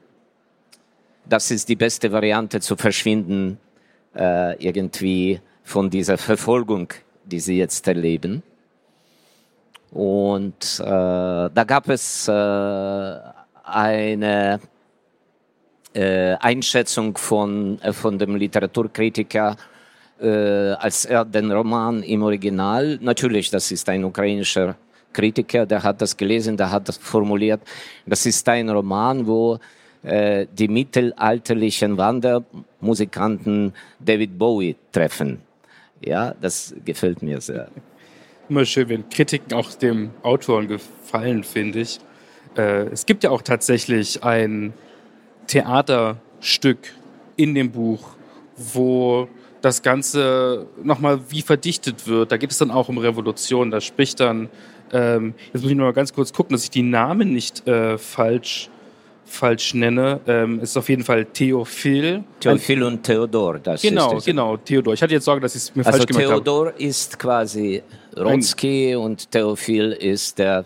Das 1.29 1.51
ist 1.51 1.69
die 1.69 1.77
beste 1.77 2.13
Variante 2.13 2.61
zu 2.61 2.77
verschwinden 2.77 3.59
äh, 4.15 4.55
irgendwie 4.65 5.41
von 5.67 5.91
dieser 5.91 6.17
Verfolgung, 6.17 6.89
die 7.25 7.41
sie 7.41 7.59
jetzt 7.59 7.87
erleben. 7.89 8.43
Und 9.91 10.81
äh, 10.81 10.85
da 10.87 11.65
gab 11.67 11.89
es 11.89 12.29
äh, 12.29 12.33
eine 13.65 14.61
äh, 15.93 16.35
Einschätzung 16.35 17.19
von, 17.19 17.81
äh, 17.83 17.93
von 17.93 18.17
dem 18.17 18.37
Literaturkritiker, 18.37 19.57
äh, 20.21 20.29
als 20.79 21.05
er 21.05 21.25
den 21.25 21.51
Roman 21.51 22.03
im 22.05 22.23
Original, 22.23 22.99
natürlich, 23.03 23.51
das 23.51 23.71
ist 23.73 23.89
ein 23.89 24.05
ukrainischer 24.05 24.77
Kritiker, 25.13 25.67
der 25.67 25.83
hat 25.83 26.01
das 26.01 26.17
gelesen, 26.17 26.57
der 26.57 26.71
hat 26.71 26.89
das 26.89 26.97
formuliert, 26.97 27.61
das 28.07 28.25
ist 28.25 28.49
ein 28.49 28.71
Roman, 28.71 29.27
wo 29.27 29.59
äh, 30.05 30.47
die 30.53 30.69
mittelalterlichen 30.69 31.97
Wandermusikanten 31.97 33.73
David 33.99 34.39
Bowie 34.39 34.77
treffen. 34.93 35.46
Ja, 36.01 36.35
das 36.41 36.75
gefällt 36.85 37.23
mir 37.23 37.41
sehr. 37.41 37.69
Immer 38.49 38.65
schön, 38.65 38.89
wenn 38.89 39.09
Kritiken 39.09 39.53
auch 39.55 39.73
dem 39.73 40.11
Autoren 40.23 40.69
gefallen, 40.69 41.43
finde 41.43 41.81
ich. 41.81 41.99
Äh, 42.57 42.87
es 42.89 43.07
gibt 43.07 43.25
ja 43.25 43.31
auch 43.31 43.43
tatsächlich 43.43 44.23
ein 44.23 44.73
Theaterstück 45.47 46.79
in 47.37 47.55
dem 47.55 47.71
Buch, 47.73 48.11
wo 48.57 49.29
das 49.63 49.83
Ganze 49.83 50.69
nochmal 50.83 51.21
wie 51.31 51.43
verdichtet 51.43 52.07
wird. 52.07 52.31
Da 52.31 52.37
geht 52.37 52.51
es 52.51 52.59
dann 52.59 52.71
auch 52.71 52.89
um 52.89 52.99
Revolution. 52.99 53.71
Da 53.71 53.81
spricht 53.81 54.21
dann, 54.21 54.49
ähm, 54.93 55.35
jetzt 55.53 55.63
muss 55.63 55.71
ich 55.71 55.77
noch 55.77 55.85
mal 55.85 55.93
ganz 55.93 56.13
kurz 56.13 56.33
gucken, 56.33 56.55
dass 56.55 56.65
ich 56.65 56.71
die 56.71 56.83
Namen 56.83 57.33
nicht 57.33 57.67
äh, 57.67 57.99
falsch, 57.99 58.71
falsch 59.27 59.75
nenne. 59.75 60.21
Ähm, 60.27 60.61
es 60.63 60.71
ist 60.71 60.77
auf 60.77 60.89
jeden 60.89 61.05
Fall 61.05 61.25
Theophil. 61.27 62.25
Theophil 62.41 62.83
und 62.85 63.03
Theodor. 63.03 63.59
Das 63.59 63.83
genau, 63.83 64.17
ist 64.17 64.25
genau, 64.25 64.57
Theodor. 64.57 64.95
Ich 64.95 65.03
hatte 65.03 65.13
jetzt 65.13 65.25
Sorge, 65.25 65.41
dass 65.43 65.55
ich 65.55 65.63
es 65.63 65.75
mir 65.75 65.85
also 65.85 65.99
falsch 65.99 66.07
gemacht 66.07 66.25
habe. 66.25 66.45
Theodor 66.45 66.73
ist 66.79 67.19
quasi 67.19 67.83
Rotzki 68.17 68.95
und 68.95 69.31
Theophil 69.31 69.93
ist 69.93 70.39
der 70.39 70.65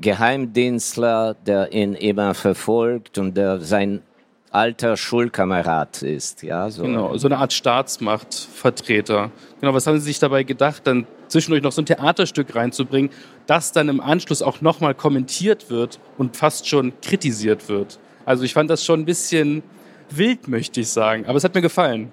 Geheimdienstler, 0.00 1.34
der 1.46 1.72
ihn 1.72 1.94
immer 1.94 2.34
verfolgt 2.34 3.16
und 3.18 3.36
der 3.36 3.60
sein 3.60 4.02
alter 4.50 4.96
Schulkamerad 4.96 6.02
ist. 6.02 6.42
Ja, 6.42 6.70
so. 6.70 6.82
Genau, 6.82 7.16
so 7.16 7.28
eine 7.28 7.38
Art 7.38 7.52
Staatsmachtvertreter. 7.52 9.30
Genau, 9.60 9.74
was 9.74 9.86
haben 9.86 9.98
Sie 9.98 10.04
sich 10.04 10.18
dabei 10.18 10.44
gedacht, 10.44 10.86
dann 10.86 11.06
zwischendurch 11.34 11.64
noch 11.64 11.72
so 11.72 11.82
ein 11.82 11.86
Theaterstück 11.86 12.54
reinzubringen, 12.54 13.10
das 13.46 13.72
dann 13.72 13.88
im 13.88 14.00
Anschluss 14.00 14.40
auch 14.40 14.60
nochmal 14.60 14.94
kommentiert 14.94 15.68
wird 15.68 15.98
und 16.16 16.36
fast 16.36 16.68
schon 16.68 16.92
kritisiert 17.00 17.68
wird? 17.68 17.98
Also 18.24 18.44
ich 18.44 18.54
fand 18.54 18.70
das 18.70 18.84
schon 18.84 19.00
ein 19.00 19.04
bisschen 19.04 19.64
wild, 20.10 20.46
möchte 20.46 20.80
ich 20.80 20.88
sagen, 20.88 21.26
aber 21.26 21.36
es 21.36 21.42
hat 21.42 21.54
mir 21.54 21.60
gefallen. 21.60 22.12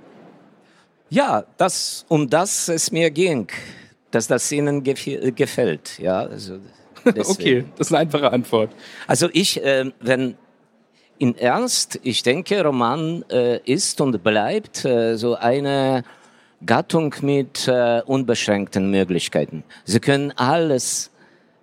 Ja, 1.10 1.44
das, 1.58 2.04
um 2.08 2.30
das 2.30 2.68
es 2.68 2.92
mir 2.92 3.12
ging, 3.12 3.48
dass 4.10 4.28
das 4.28 4.52
Ihnen 4.52 4.84
gefällt. 4.84 6.00
Ja, 6.00 6.22
also 6.22 6.58
okay, 7.06 7.66
das 7.78 7.88
ist 7.88 7.94
eine 7.94 8.02
einfache 8.02 8.32
Antwort. 8.32 8.72
Also 9.06 9.30
ich, 9.34 9.64
äh, 9.64 9.92
wenn 10.00 10.36
in 11.20 11.38
Ernst, 11.38 12.00
ich 12.02 12.24
denke, 12.24 12.64
Roman 12.64 13.24
äh, 13.30 13.60
ist 13.66 14.02
und 14.02 14.24
bleibt 14.24 14.84
äh, 14.84 15.16
so 15.16 15.36
eine 15.36 16.04
Gattung 16.66 17.16
mit 17.22 17.68
äh, 17.68 18.02
unbeschränkten 18.06 18.92
Möglichkeiten. 18.92 19.64
Sie 19.84 20.00
können 20.00 20.32
alles 20.38 21.12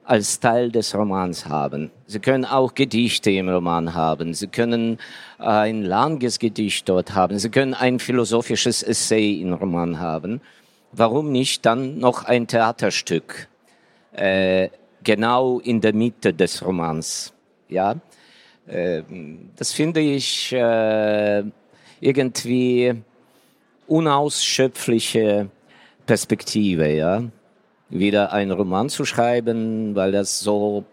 als 0.05 0.41
Teil 0.41 0.73
des 0.73 0.95
Romans 0.95 1.47
haben. 1.47 1.91
Sie 2.07 2.19
können 2.19 2.45
auch 2.47 2.75
Gedichte 2.75 3.31
im 3.31 3.49
Roman 3.49 3.95
haben. 3.95 4.33
Sie 4.33 4.47
können 4.47 4.99
ein 5.37 5.83
langes 5.83 6.39
Gedicht 6.39 6.89
dort 6.89 7.15
haben. 7.15 7.39
Sie 7.39 7.51
können 7.51 7.75
ein 7.75 7.99
philosophisches 7.99 8.83
Essay 8.83 9.41
im 9.41 9.53
Roman 9.53 10.01
haben. 10.01 10.41
Warum 10.93 11.31
nicht 11.31 11.67
dann 11.67 11.99
noch 11.99 12.25
ein 12.25 12.47
Theaterstück? 12.47 13.49
Äh, 14.13 14.71
genau 15.05 15.61
in 15.61 15.81
der 15.81 15.93
Mitte 15.95 16.33
des 16.33 16.65
Romans. 16.65 17.35
Ja, 17.69 17.97
äh, 18.67 19.03
das 19.57 19.73
finde 19.73 20.01
ich 20.01 20.53
äh, 20.53 21.45
irgendwie 22.01 22.95
unausschöpfliche 23.89 25.51
Perspektive, 26.07 26.89
ja, 26.89 27.25
wieder 27.91 28.33
einen 28.33 28.53
Roman 28.53 28.89
zu 28.89 29.05
schreiben, 29.05 29.95
weil 29.95 30.13
das 30.13 30.41
so 30.41 30.85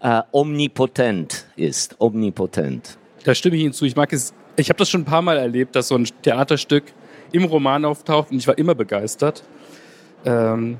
äh, 0.00 0.22
omnipotent 0.32 1.46
ist, 1.56 1.96
omnipotent. 1.98 2.98
Da 3.24 3.34
stimme 3.34 3.56
ich 3.56 3.62
Ihnen 3.62 3.72
zu. 3.72 3.84
Ich 3.84 3.96
mag 3.96 4.12
es. 4.12 4.34
Ich 4.56 4.68
habe 4.68 4.78
das 4.78 4.88
schon 4.88 5.00
ein 5.00 5.06
paar 5.06 5.22
Mal 5.22 5.36
erlebt, 5.36 5.74
dass 5.74 5.88
so 5.88 5.96
ein 5.96 6.06
Theaterstück 6.22 6.84
im 7.32 7.44
Roman 7.44 7.84
auftaucht 7.84 8.30
und 8.30 8.38
ich 8.38 8.46
war 8.46 8.56
immer 8.56 8.74
begeistert. 8.74 9.42
Ähm, 10.24 10.78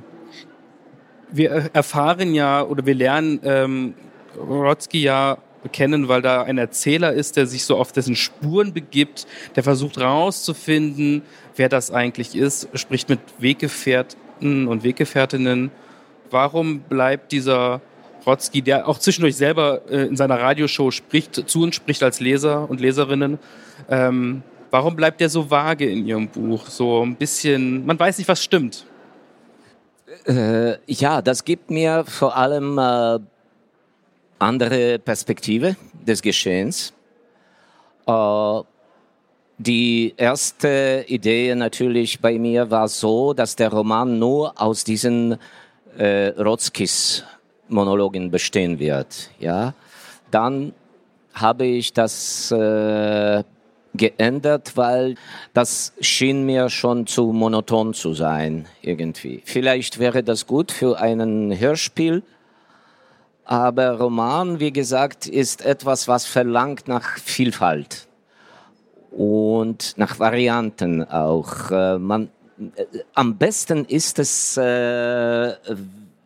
wir 1.32 1.70
erfahren 1.72 2.34
ja 2.34 2.62
oder 2.62 2.86
wir 2.86 2.94
lernen 2.94 3.40
ähm, 3.42 3.94
Rodsky 4.38 5.02
ja 5.02 5.38
kennen, 5.72 6.08
weil 6.08 6.22
da 6.22 6.42
ein 6.42 6.58
Erzähler 6.58 7.12
ist, 7.12 7.36
der 7.36 7.46
sich 7.46 7.64
so 7.64 7.76
auf 7.76 7.92
dessen 7.92 8.16
Spuren 8.16 8.72
begibt, 8.72 9.26
der 9.56 9.62
versucht 9.62 9.98
rauszufinden, 9.98 11.22
wer 11.56 11.68
das 11.68 11.90
eigentlich 11.90 12.34
ist, 12.34 12.68
spricht 12.74 13.08
mit 13.08 13.20
Weggefährten 13.38 14.68
und 14.68 14.84
Weggefährtinnen. 14.84 15.70
Warum 16.30 16.80
bleibt 16.80 17.32
dieser 17.32 17.80
Rodsky, 18.26 18.62
der 18.62 18.88
auch 18.88 18.98
zwischendurch 18.98 19.36
selber 19.36 19.82
äh, 19.88 20.06
in 20.06 20.16
seiner 20.16 20.40
Radioshow 20.40 20.90
spricht, 20.90 21.48
zu 21.48 21.62
uns 21.62 21.74
spricht 21.74 22.02
als 22.02 22.20
Leser 22.20 22.68
und 22.68 22.80
Leserinnen, 22.80 23.38
ähm, 23.88 24.42
warum 24.70 24.96
bleibt 24.96 25.20
der 25.20 25.28
so 25.28 25.50
vage 25.50 25.88
in 25.88 26.06
ihrem 26.06 26.28
Buch? 26.28 26.68
So 26.68 27.04
ein 27.04 27.16
bisschen, 27.16 27.84
man 27.86 27.98
weiß 27.98 28.18
nicht, 28.18 28.28
was 28.28 28.42
stimmt. 28.42 28.86
Äh, 30.26 30.78
ja, 30.86 31.22
das 31.22 31.44
gibt 31.44 31.70
mir 31.70 32.04
vor 32.06 32.36
allem 32.36 32.78
äh, 32.78 33.18
andere 34.44 34.98
Perspektive 34.98 35.76
des 36.06 36.22
Geschehens. 36.22 36.92
Äh, 38.06 38.60
die 39.58 40.14
erste 40.16 41.04
Idee 41.06 41.54
natürlich 41.54 42.20
bei 42.20 42.38
mir 42.38 42.70
war 42.70 42.88
so, 42.88 43.32
dass 43.32 43.56
der 43.56 43.70
Roman 43.70 44.18
nur 44.18 44.60
aus 44.60 44.84
diesen 44.84 45.38
äh, 45.96 46.28
Rotzkis 46.38 47.24
Monologen 47.68 48.30
bestehen 48.30 48.78
wird. 48.78 49.30
Ja, 49.38 49.74
dann 50.30 50.72
habe 51.32 51.64
ich 51.64 51.92
das 51.92 52.50
äh, 52.50 53.42
geändert, 53.94 54.76
weil 54.76 55.14
das 55.52 55.92
schien 56.00 56.44
mir 56.44 56.68
schon 56.68 57.06
zu 57.06 57.32
monoton 57.32 57.94
zu 57.94 58.12
sein 58.12 58.66
irgendwie. 58.82 59.40
Vielleicht 59.44 59.98
wäre 59.98 60.22
das 60.22 60.46
gut 60.46 60.72
für 60.72 60.98
einen 60.98 61.58
Hörspiel, 61.58 62.22
aber 63.44 63.98
Roman, 63.98 64.60
wie 64.60 64.72
gesagt, 64.72 65.26
ist 65.26 65.64
etwas, 65.64 66.08
was 66.08 66.24
verlangt 66.26 66.88
nach 66.88 67.18
Vielfalt. 67.18 68.08
und 69.16 69.94
nach 69.96 70.18
Varianten 70.18 71.04
auch. 71.04 71.70
Äh, 71.70 71.98
man, 71.98 72.30
äh, 72.76 72.84
am 73.14 73.36
besten 73.36 73.84
ist 73.84 74.18
es, 74.18 74.56
äh, 74.56 75.54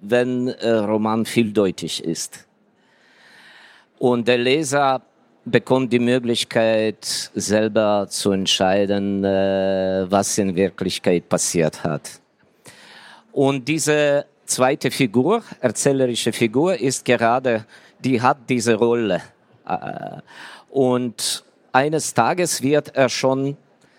wenn 0.01 0.49
Roman 0.49 1.27
vieldeutig 1.27 2.05
ist. 2.05 2.47
Und 3.99 4.29
der 4.29 4.39
Leser 4.39 5.03
bekommt 5.45 5.93
die 5.93 5.99
Möglichkeit, 5.99 7.33
selber 7.35 8.07
zu 8.09 8.31
entscheiden, 8.31 9.25
was 9.25 10.39
in 10.39 10.55
Wirklichkeit 10.55 11.29
passiert 11.29 11.83
hat. 11.83 12.21
Und 13.33 13.67
diese 13.67 14.27
zweite 14.49 14.91
Figur, 14.91 15.43
erzählerische 15.61 16.33
Figur, 16.33 16.79
ist 16.79 17.05
gerade, 17.05 17.65
die 18.01 18.21
hat 18.21 18.39
diese 18.49 18.75
Rolle. 18.75 19.23
Äh, 19.67 20.21
und 20.71 21.45
eines 21.73 22.15
Tages 22.15 22.63
wird 22.63 22.97
er 22.97 23.09
schon 23.09 23.57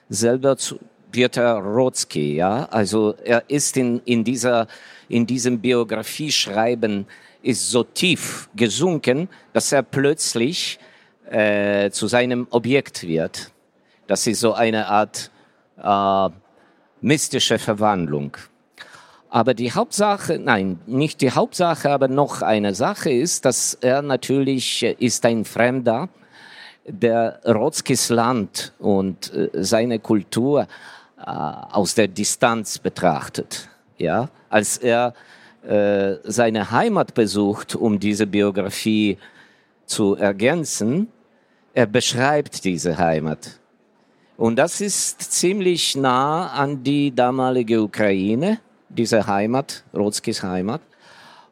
selber 0.09 0.57
zu, 0.57 0.79
wird 1.12 1.38
er 1.38 1.55
Rotsky, 1.57 2.35
ja. 2.35 2.67
Also 2.71 3.15
er 3.23 3.43
ist 3.47 3.77
in, 3.77 4.01
in 4.05 4.23
dieser, 4.23 4.67
in 5.07 5.25
diesem 5.25 5.59
Biografieschreiben 5.59 7.05
ist 7.41 7.69
so 7.69 7.83
tief 7.83 8.49
gesunken, 8.55 9.29
dass 9.53 9.71
er 9.71 9.83
plötzlich 9.83 10.79
äh, 11.29 11.89
zu 11.91 12.07
seinem 12.07 12.47
Objekt 12.49 13.07
wird. 13.07 13.51
Das 14.07 14.27
ist 14.27 14.39
so 14.39 14.53
eine 14.53 14.88
Art 14.88 15.31
äh, 15.81 16.29
mystische 17.01 17.59
Verwandlung. 17.59 18.35
Aber 19.29 19.53
die 19.53 19.71
Hauptsache, 19.71 20.39
nein, 20.39 20.79
nicht 20.87 21.21
die 21.21 21.31
Hauptsache, 21.31 21.91
aber 21.91 22.07
noch 22.07 22.41
eine 22.41 22.73
Sache 22.73 23.11
ist, 23.11 23.45
dass 23.45 23.75
er 23.75 24.01
natürlich 24.01 24.83
äh, 24.83 24.95
ist 24.97 25.23
ein 25.25 25.45
Fremder, 25.45 26.09
der 26.85 27.39
Rotzkis 27.45 28.09
Land 28.09 28.73
und 28.79 29.31
äh, 29.31 29.49
seine 29.53 29.99
Kultur 29.99 30.63
äh, 30.63 31.25
aus 31.25 31.93
der 31.93 32.07
Distanz 32.07 32.79
betrachtet. 32.79 33.69
Ja, 33.97 34.29
als 34.49 34.77
er 34.77 35.13
seine 36.23 36.71
Heimat 36.71 37.13
besucht, 37.13 37.75
um 37.75 37.99
diese 37.99 38.25
Biografie 38.25 39.17
zu 39.85 40.15
ergänzen, 40.15 41.09
er 41.73 41.85
beschreibt 41.85 42.63
diese 42.63 42.97
Heimat. 42.97 43.59
Und 44.37 44.55
das 44.55 44.79
ist 44.79 45.21
ziemlich 45.33 45.97
nah 45.97 46.47
an 46.47 46.81
die 46.81 47.13
damalige 47.13 47.83
Ukraine, 47.83 48.59
diese 48.89 49.28
Heimat, 49.28 49.84
Rotzkis 49.93 50.43
Heimat. 50.43 50.82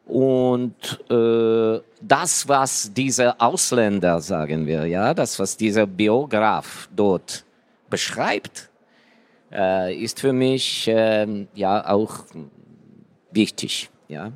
Und 0.06 0.74
äh, 1.10 1.80
das, 2.00 2.48
was 2.48 2.92
dieser 2.94 3.40
Ausländer, 3.40 4.20
sagen 4.20 4.66
wir, 4.66 4.86
ja, 4.86 5.12
das, 5.12 5.38
was 5.38 5.56
dieser 5.56 5.86
Biograf 5.86 6.88
dort 6.94 7.44
beschreibt, 7.90 8.70
äh, 9.52 9.94
ist 9.94 10.20
für 10.20 10.32
mich 10.32 10.88
äh, 10.88 11.46
ja 11.54 11.88
auch 11.88 12.24
wichtig. 13.30 13.90
Ja, 14.08 14.32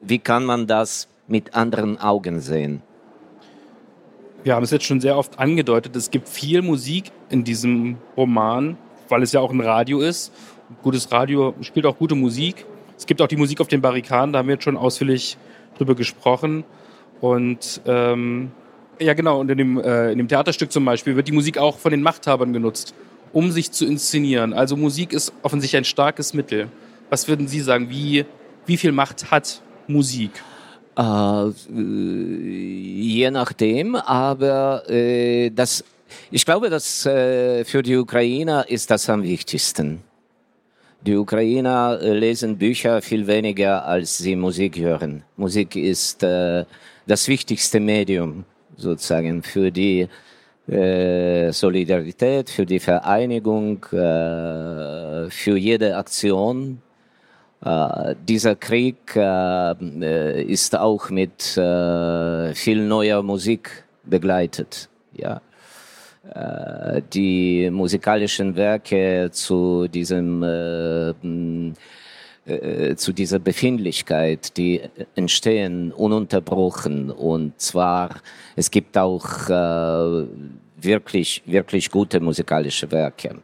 wie 0.00 0.20
kann 0.20 0.44
man 0.44 0.68
das 0.68 1.08
mit 1.26 1.54
anderen 1.54 1.98
Augen 1.98 2.40
sehen? 2.40 2.82
Wir 4.44 4.54
haben 4.54 4.62
es 4.62 4.70
jetzt 4.70 4.84
schon 4.84 5.00
sehr 5.00 5.16
oft 5.16 5.40
angedeutet. 5.40 5.96
Es 5.96 6.10
gibt 6.10 6.28
viel 6.28 6.62
Musik 6.62 7.10
in 7.30 7.42
diesem 7.42 7.98
Roman, 8.16 8.78
weil 9.08 9.24
es 9.24 9.32
ja 9.32 9.40
auch 9.40 9.50
ein 9.50 9.60
Radio 9.60 9.98
ist. 9.98 10.32
Gutes 10.82 11.10
Radio 11.12 11.54
spielt 11.60 11.86
auch 11.86 11.96
gute 11.96 12.14
Musik. 12.14 12.66
Es 12.96 13.06
gibt 13.06 13.20
auch 13.22 13.28
die 13.28 13.36
Musik 13.36 13.60
auf 13.60 13.68
den 13.68 13.80
Barrikaden, 13.80 14.32
da 14.32 14.40
haben 14.40 14.48
wir 14.48 14.54
jetzt 14.54 14.64
schon 14.64 14.76
ausführlich 14.76 15.36
drüber 15.78 15.94
gesprochen. 15.94 16.64
Und 17.20 17.80
ähm, 17.86 18.50
ja, 18.98 19.14
genau, 19.14 19.40
und 19.40 19.50
in 19.50 19.58
dem, 19.58 19.78
äh, 19.78 20.12
in 20.12 20.18
dem 20.18 20.28
Theaterstück 20.28 20.72
zum 20.72 20.84
Beispiel 20.84 21.16
wird 21.16 21.28
die 21.28 21.32
Musik 21.32 21.58
auch 21.58 21.78
von 21.78 21.90
den 21.90 22.02
Machthabern 22.02 22.52
genutzt, 22.52 22.94
um 23.32 23.50
sich 23.50 23.70
zu 23.72 23.84
inszenieren. 23.84 24.52
Also 24.52 24.76
Musik 24.76 25.12
ist 25.12 25.32
offensichtlich 25.42 25.78
ein 25.78 25.84
starkes 25.84 26.34
Mittel. 26.34 26.68
Was 27.10 27.28
würden 27.28 27.48
Sie 27.48 27.60
sagen? 27.60 27.90
Wie, 27.90 28.24
wie 28.64 28.76
viel 28.76 28.92
Macht 28.92 29.30
hat 29.30 29.60
Musik? 29.86 30.30
Äh, 30.98 31.48
je 31.70 33.30
nachdem, 33.30 33.96
aber 33.96 34.88
äh, 34.88 35.50
das, 35.50 35.84
ich 36.30 36.46
glaube, 36.46 36.70
dass 36.70 37.04
äh, 37.04 37.64
für 37.64 37.82
die 37.82 37.96
Ukrainer 37.96 38.68
ist 38.68 38.90
das 38.90 39.10
am 39.10 39.22
wichtigsten. 39.22 40.02
Die 41.06 41.14
Ukrainer 41.14 42.00
äh, 42.02 42.18
lesen 42.18 42.58
Bücher 42.58 43.00
viel 43.00 43.28
weniger, 43.28 43.86
als 43.86 44.18
sie 44.18 44.34
Musik 44.34 44.76
hören. 44.76 45.22
Musik 45.36 45.76
ist 45.76 46.24
äh, 46.24 46.64
das 47.06 47.28
wichtigste 47.28 47.78
Medium 47.78 48.44
sozusagen 48.76 49.44
für 49.44 49.70
die 49.70 50.08
äh, 50.66 51.52
Solidarität, 51.52 52.50
für 52.50 52.66
die 52.66 52.80
Vereinigung, 52.80 53.84
äh, 53.92 55.30
für 55.30 55.56
jede 55.56 55.96
Aktion. 55.96 56.82
Äh, 57.64 58.16
dieser 58.28 58.56
Krieg 58.56 59.14
äh, 59.14 60.42
ist 60.42 60.76
auch 60.76 61.08
mit 61.10 61.40
viel 62.54 62.84
neuer 62.84 63.22
Musik 63.22 63.84
begleitet. 64.02 64.88
Ja. 65.12 65.40
Äh, 66.34 67.02
die 67.12 67.70
musikalischen 67.70 68.56
Werke 68.56 69.30
zu 69.32 69.86
diesem 69.88 70.42
äh, 70.42 71.10
äh, 72.46 72.94
zu 72.96 73.12
dieser 73.12 73.38
Befindlichkeit, 73.38 74.56
die 74.56 74.80
entstehen 75.14 75.92
ununterbrochen. 75.92 77.10
Und 77.10 77.60
zwar 77.60 78.20
es 78.54 78.70
gibt 78.70 78.96
auch 78.98 79.48
äh, 79.48 80.26
wirklich 80.76 81.42
wirklich 81.46 81.90
gute 81.90 82.20
musikalische 82.20 82.90
Werke. 82.90 83.36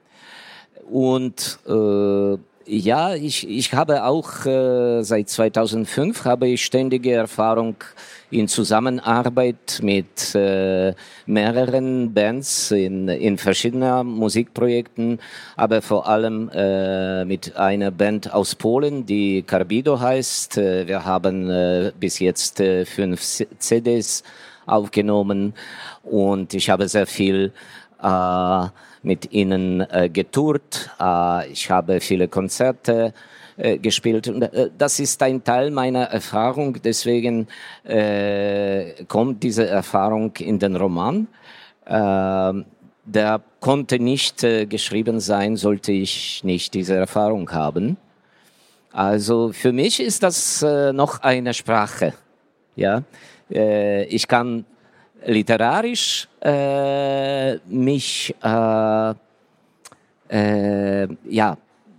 Und 0.91 1.59
äh, 1.67 2.37
ja, 2.67 3.15
ich, 3.15 3.49
ich 3.49 3.73
habe 3.75 4.05
auch 4.05 4.47
äh, 4.47 5.03
seit 5.03 5.29
2005 5.29 6.25
habe 6.25 6.49
ich 6.49 6.65
ständige 6.65 7.13
Erfahrung 7.13 7.77
in 8.31 8.49
Zusammenarbeit 8.49 9.81
mit 9.83 10.35
äh, 10.35 10.95
mehreren 11.27 12.13
Bands 12.15 12.71
in, 12.71 13.09
in 13.09 13.39
verschiedenen 13.39 14.07
Musikprojekten, 14.07 15.21
aber 15.57 15.83
vor 15.83 16.09
allem 16.09 16.51
äh, 16.55 17.25
mit 17.25 17.57
einer 17.57 17.91
Band 17.91 18.33
aus 18.33 18.55
Polen, 18.55 19.07
die 19.07 19.43
Carbido 19.43 20.01
heißt. 20.01 20.59
Äh, 20.59 20.89
wir 20.89 21.05
haben 21.05 21.51
äh, 21.51 21.93
bis 21.99 22.19
jetzt 22.19 22.61
äh, 22.61 22.85
fünf 22.85 23.21
CDs 23.59 24.23
aufgenommen 24.67 25.55
und 26.03 26.55
ich 26.55 26.71
habe 26.71 26.89
sehr 26.89 27.07
viel 27.07 27.53
äh, 28.03 28.67
mit 29.03 29.33
ihnen 29.33 29.81
äh, 29.81 30.09
getourt. 30.09 30.91
Äh, 31.01 31.51
ich 31.51 31.71
habe 31.71 32.01
viele 32.01 32.29
Konzerte 32.29 33.13
äh, 33.57 33.79
gespielt. 33.79 34.29
Und, 34.29 34.43
äh, 34.43 34.71
das 34.77 35.01
ist 35.01 35.23
ein 35.23 35.45
Teil 35.45 35.71
meiner 35.71 36.05
Erfahrung. 36.05 36.81
Deswegen 36.83 37.49
äh, 37.85 39.05
kommt 39.09 39.43
diese 39.43 39.67
Erfahrung 39.67 40.35
in 40.39 40.59
den 40.59 40.77
Roman. 40.77 41.29
Äh, 41.85 42.65
der 43.05 43.41
konnte 43.61 43.99
nicht 43.99 44.45
äh, 44.45 44.67
geschrieben 44.67 45.21
sein, 45.21 45.57
sollte 45.57 45.93
ich 45.93 46.45
nicht 46.45 46.75
diese 46.75 46.95
Erfahrung 46.95 47.51
haben. 47.51 47.97
Also 48.93 49.53
für 49.53 49.73
mich 49.73 50.01
ist 50.01 50.23
das 50.23 50.63
äh, 50.63 50.93
noch 50.93 51.21
eine 51.21 51.55
Sprache. 51.55 52.15
Ja, 52.77 53.03
äh, 53.51 54.05
ich 54.05 54.29
kann 54.29 54.65
literarisch 55.27 56.29
äh, 56.41 57.57
mich 57.67 58.35
äh, 58.43 59.15
äh, 60.29 61.09
ja, 61.29 61.57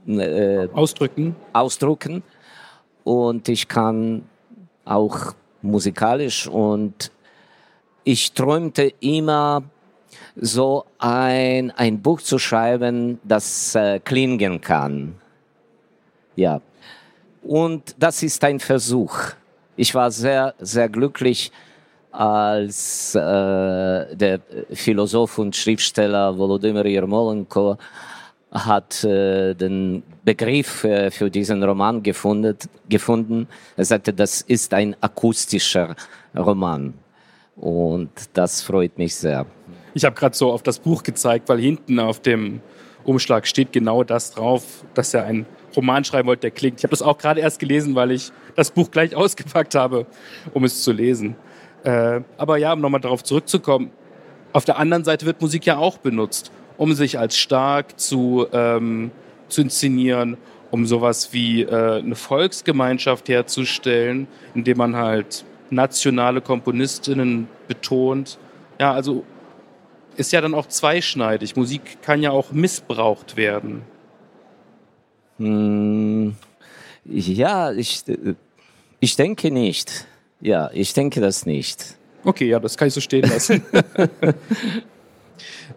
äh, 0.07 0.67
ausdrücken. 0.73 1.35
ausdrücken 1.53 2.23
und 3.03 3.47
ich 3.49 3.67
kann 3.67 4.23
auch 4.85 5.33
musikalisch 5.61 6.47
und 6.47 7.11
ich 8.03 8.33
träumte 8.33 8.93
immer 8.99 9.63
so 10.35 10.85
ein, 10.97 11.71
ein 11.71 12.01
Buch 12.01 12.21
zu 12.21 12.37
schreiben, 12.37 13.19
das 13.23 13.75
äh, 13.75 13.99
klingen 13.99 14.59
kann. 14.59 15.15
Ja. 16.35 16.61
Und 17.43 17.95
das 17.99 18.23
ist 18.23 18.43
ein 18.43 18.59
Versuch. 18.59 19.15
Ich 19.75 19.93
war 19.93 20.11
sehr, 20.11 20.53
sehr 20.59 20.89
glücklich, 20.89 21.51
als 22.13 23.15
äh, 23.15 23.19
der 24.15 24.39
Philosoph 24.71 25.39
und 25.39 25.55
Schriftsteller 25.55 26.37
Volodymyr 26.37 26.85
Yermolenko 26.85 27.77
hat 28.51 29.03
äh, 29.03 29.55
den 29.55 30.03
Begriff 30.23 30.83
äh, 30.83 31.09
für 31.09 31.31
diesen 31.31 31.63
Roman 31.63 32.03
gefunden, 32.03 32.55
gefunden. 32.87 33.47
Er 33.75 33.85
sagte, 33.85 34.13
das 34.13 34.41
ist 34.41 34.73
ein 34.75 34.95
akustischer 35.01 35.95
Roman. 36.37 36.93
Und 37.55 38.11
das 38.33 38.61
freut 38.61 38.97
mich 38.99 39.15
sehr. 39.15 39.47
Ich 39.95 40.05
habe 40.05 40.15
gerade 40.15 40.35
so 40.35 40.51
auf 40.51 40.61
das 40.61 40.79
Buch 40.79 41.01
gezeigt, 41.01 41.49
weil 41.49 41.59
hinten 41.59 41.99
auf 41.99 42.19
dem 42.19 42.61
Umschlag 43.03 43.47
steht 43.47 43.71
genau 43.71 44.03
das 44.03 44.31
drauf, 44.31 44.85
dass 44.93 45.13
er 45.15 45.25
einen 45.25 45.47
Roman 45.75 46.03
schreiben 46.03 46.27
wollte, 46.27 46.41
der 46.41 46.51
klingt. 46.51 46.79
Ich 46.79 46.83
habe 46.83 46.91
das 46.91 47.01
auch 47.01 47.17
gerade 47.17 47.41
erst 47.41 47.59
gelesen, 47.59 47.95
weil 47.95 48.11
ich 48.11 48.31
das 48.55 48.69
Buch 48.69 48.91
gleich 48.91 49.15
ausgepackt 49.15 49.73
habe, 49.73 50.05
um 50.53 50.63
es 50.63 50.83
zu 50.83 50.91
lesen. 50.91 51.35
Äh, 51.83 52.21
aber 52.37 52.57
ja, 52.57 52.73
um 52.73 52.81
nochmal 52.81 53.01
darauf 53.01 53.23
zurückzukommen, 53.23 53.91
auf 54.53 54.65
der 54.65 54.77
anderen 54.77 55.03
Seite 55.03 55.25
wird 55.25 55.41
Musik 55.41 55.65
ja 55.65 55.77
auch 55.77 55.97
benutzt, 55.97 56.51
um 56.77 56.93
sich 56.93 57.19
als 57.19 57.37
stark 57.37 57.99
zu, 57.99 58.45
ähm, 58.53 59.11
zu 59.49 59.61
inszenieren, 59.61 60.37
um 60.71 60.85
sowas 60.85 61.33
wie 61.33 61.63
äh, 61.63 61.99
eine 61.99 62.15
Volksgemeinschaft 62.15 63.29
herzustellen, 63.29 64.27
indem 64.53 64.77
man 64.77 64.95
halt 64.95 65.43
nationale 65.69 66.41
Komponistinnen 66.41 67.47
betont. 67.67 68.37
Ja, 68.79 68.93
also 68.93 69.23
ist 70.15 70.31
ja 70.31 70.41
dann 70.41 70.53
auch 70.53 70.67
zweischneidig. 70.67 71.55
Musik 71.55 72.01
kann 72.01 72.21
ja 72.21 72.31
auch 72.31 72.51
missbraucht 72.51 73.35
werden. 73.35 73.81
Hm, 75.37 76.35
ja, 77.05 77.71
ich, 77.71 78.03
ich 78.99 79.15
denke 79.15 79.51
nicht. 79.51 80.05
Ja, 80.43 80.69
ich 80.73 80.93
denke 80.93 81.21
das 81.21 81.45
nicht. 81.45 81.95
Okay, 82.25 82.49
ja, 82.49 82.59
das 82.59 82.77
kann 82.77 82.89
ich 82.89 82.93
so 82.93 82.99
stehen 82.99 83.29
lassen. 83.29 83.63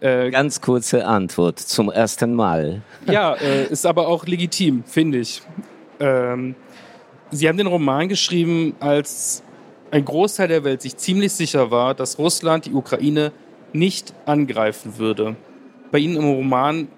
äh, 0.01 0.29
Ganz 0.29 0.59
kurze 0.59 1.05
Antwort 1.05 1.57
zum 1.57 1.89
ersten 1.89 2.33
Mal. 2.33 2.81
ja, 3.05 3.35
äh, 3.35 3.67
ist 3.67 3.85
aber 3.85 4.09
auch 4.09 4.25
legitim, 4.25 4.83
finde 4.85 5.19
ich. 5.19 5.41
Ähm, 6.01 6.55
Sie 7.31 7.47
haben 7.47 7.57
den 7.57 7.67
Roman 7.67 8.09
geschrieben, 8.09 8.75
als 8.81 9.41
ein 9.89 10.03
Großteil 10.03 10.49
der 10.49 10.65
Welt 10.65 10.81
sich 10.81 10.97
ziemlich 10.97 11.31
sicher 11.31 11.71
war, 11.71 11.93
dass 11.93 12.19
Russland 12.19 12.65
die 12.65 12.73
Ukraine 12.73 13.31
nicht 13.71 14.13
angreifen 14.25 14.97
würde. 14.97 15.37
Bei 15.91 15.99
Ihnen 15.99 16.17
im 16.17 16.25
Roman 16.25 16.89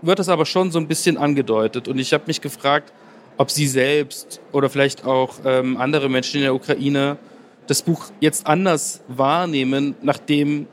wird 0.00 0.18
das 0.18 0.30
aber 0.30 0.46
schon 0.46 0.70
so 0.70 0.78
ein 0.78 0.88
bisschen 0.88 1.18
angedeutet. 1.18 1.88
Und 1.88 1.98
ich 1.98 2.14
habe 2.14 2.24
mich 2.26 2.40
gefragt, 2.40 2.90
ob 3.36 3.50
Sie 3.50 3.66
selbst 3.66 4.40
oder 4.52 4.70
vielleicht 4.70 5.04
auch 5.04 5.34
ähm, 5.44 5.76
andere 5.76 6.08
Menschen 6.08 6.36
in 6.36 6.42
der 6.42 6.54
Ukraine 6.54 7.18
das 7.66 7.82
Buch 7.82 8.06
jetzt 8.20 8.46
anders 8.46 9.00
wahrnehmen, 9.08 9.94
nachdem 10.02 10.66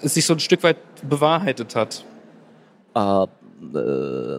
es 0.00 0.14
sich 0.14 0.24
so 0.24 0.34
ein 0.34 0.40
Stück 0.40 0.62
weit 0.62 0.76
bewahrheitet 1.08 1.74
hat. 1.74 2.04
Uh, 2.94 3.26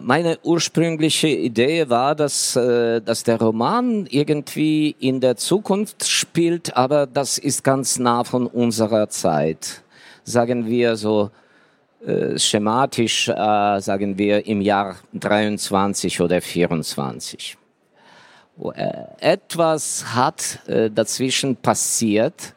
meine 0.02 0.38
ursprüngliche 0.42 1.28
Idee 1.28 1.90
war, 1.90 2.14
dass, 2.14 2.56
äh, 2.56 3.02
dass 3.02 3.22
der 3.22 3.38
Roman 3.38 4.06
irgendwie 4.08 4.96
in 4.98 5.20
der 5.20 5.36
Zukunft 5.36 6.08
spielt, 6.08 6.74
aber 6.74 7.06
das 7.06 7.36
ist 7.36 7.62
ganz 7.62 7.98
nah 7.98 8.24
von 8.24 8.46
unserer 8.46 9.10
Zeit 9.10 9.82
sagen 10.24 10.66
wir 10.66 10.96
so 10.96 11.30
schematisch, 12.36 13.26
sagen 13.26 14.16
wir 14.16 14.46
im 14.46 14.62
Jahr 14.62 14.96
23 15.12 16.22
oder 16.22 16.40
24. 16.40 17.58
Etwas 19.20 20.04
hat 20.14 20.60
äh, 20.66 20.90
dazwischen 20.90 21.56
passiert, 21.56 22.54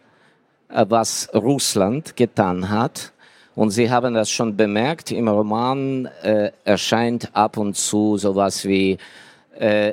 äh, 0.70 0.86
was 0.90 1.30
Russland 1.34 2.16
getan 2.18 2.70
hat. 2.70 3.14
Und 3.56 3.70
Sie 3.70 3.90
haben 3.90 4.14
das 4.16 4.30
schon 4.30 4.58
bemerkt, 4.58 5.12
im 5.12 5.28
Roman 5.28 6.10
äh, 6.24 6.52
erscheint 6.64 7.30
ab 7.34 7.58
und 7.58 7.76
zu 7.76 8.18
sowas 8.18 8.66
wie 8.66 8.98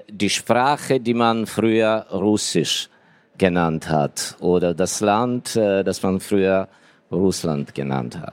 die 0.09 0.31
Sprache, 0.31 1.01
die 1.01 1.13
man 1.13 1.45
früher 1.45 2.07
Russisch 2.11 2.89
genannt 3.37 3.91
hat, 3.91 4.35
oder 4.41 4.73
das 4.73 5.01
Land, 5.01 5.55
das 5.55 6.03
man 6.03 6.19
früher 6.19 6.67
Russland 7.13 7.75
genannt 7.75 8.19
hat. 8.19 8.33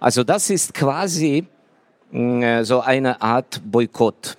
Also 0.00 0.24
das 0.24 0.48
ist 0.48 0.72
quasi 0.72 1.46
mm, 2.12 2.62
so 2.62 2.80
eine 2.80 3.20
Art 3.20 3.60
Boykott. 3.62 4.38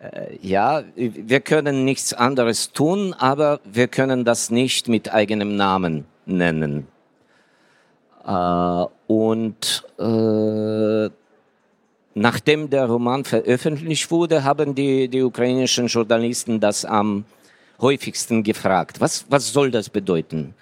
Äh, 0.00 0.36
ja, 0.42 0.84
wir 0.94 1.40
können 1.40 1.84
nichts 1.84 2.12
anderes 2.12 2.72
tun, 2.72 3.14
aber 3.14 3.60
wir 3.64 3.88
können 3.88 4.24
das 4.24 4.50
nicht 4.50 4.88
mit 4.88 5.12
eigenem 5.12 5.56
Namen 5.56 6.04
nennen. 6.26 6.86
Äh, 8.26 8.84
und 9.06 9.84
nachdem 12.14 12.70
der 12.70 12.86
Roman 12.86 13.24
veröffentlicht 13.24 14.10
wurde, 14.10 14.44
haben 14.44 14.74
die, 14.74 15.08
die 15.08 15.22
ukrainischen 15.22 15.86
Journalisten 15.86 16.60
das 16.60 16.84
am 16.84 17.24
häufigsten 17.80 18.42
gefragt. 18.42 19.00
Was, 19.00 19.24
was 19.28 19.52
soll 19.52 19.70
das 19.70 19.88
bedeuten? 19.88 20.54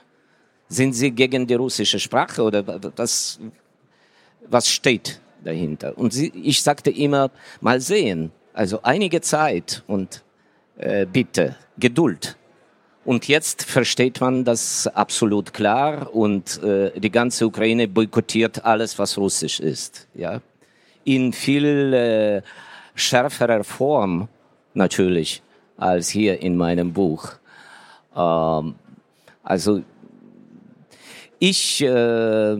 Sind 0.69 0.95
Sie 0.95 1.11
gegen 1.11 1.47
die 1.47 1.55
russische 1.55 1.99
Sprache 1.99 2.43
oder 2.43 2.65
was, 2.97 3.39
was 4.49 4.69
steht 4.69 5.21
dahinter? 5.45 5.97
Und 5.97 6.13
sie, 6.13 6.33
ich 6.43 6.63
sagte 6.63 6.91
immer, 6.91 7.31
mal 7.61 7.81
sehen, 7.81 8.33
also 8.57 8.81
einige 8.83 9.21
Zeit 9.21 9.83
und 9.87 10.23
äh, 10.79 11.05
bitte 11.05 11.57
Geduld. 11.79 12.37
Und 13.05 13.29
jetzt 13.29 13.63
versteht 13.63 14.21
man 14.21 14.45
das 14.45 14.87
absolut 14.89 15.53
klar 15.53 16.13
und 16.15 16.63
äh, 16.63 16.99
die 16.99 17.11
ganze 17.11 17.47
Ukraine 17.47 17.87
boykottiert 17.87 18.65
alles, 18.65 18.99
was 18.99 19.19
russisch 19.19 19.61
ist. 19.61 20.09
Ja, 20.15 20.41
in 21.05 21.33
viel 21.33 21.93
äh, 21.93 22.43
schärferer 22.95 23.63
Form 23.63 24.29
natürlich 24.75 25.43
als 25.77 26.09
hier 26.09 26.41
in 26.41 26.57
meinem 26.57 26.95
Buch. 26.95 27.33
Ähm, 28.17 28.75
also 29.45 29.83
ich 31.39 31.83
äh, 31.83 32.57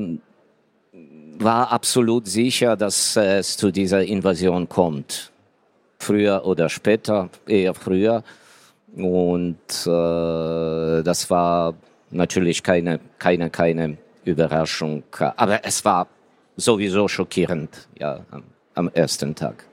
war 1.39 1.73
absolut 1.73 2.29
sicher, 2.29 2.77
dass 2.77 3.17
es 3.17 3.57
zu 3.57 3.71
dieser 3.73 4.05
Invasion 4.05 4.69
kommt. 4.69 5.33
Früher 5.99 6.45
oder 6.45 6.69
später, 6.69 7.31
eher 7.47 7.75
früher. 7.75 8.23
Und 8.95 9.57
äh, 9.87 11.03
das 11.03 11.29
war 11.29 11.75
natürlich 12.11 12.63
keine, 12.63 13.01
keine, 13.19 13.51
keine 13.51 13.99
Überraschung. 14.25 15.03
Aber 15.37 15.65
es 15.65 15.85
war 15.85 16.09
sowieso 16.57 17.09
schockierend, 17.09 17.89
ja, 17.99 18.25
am, 18.31 18.45
am 18.75 18.91
ersten 18.95 19.35
Tag. 19.35 19.65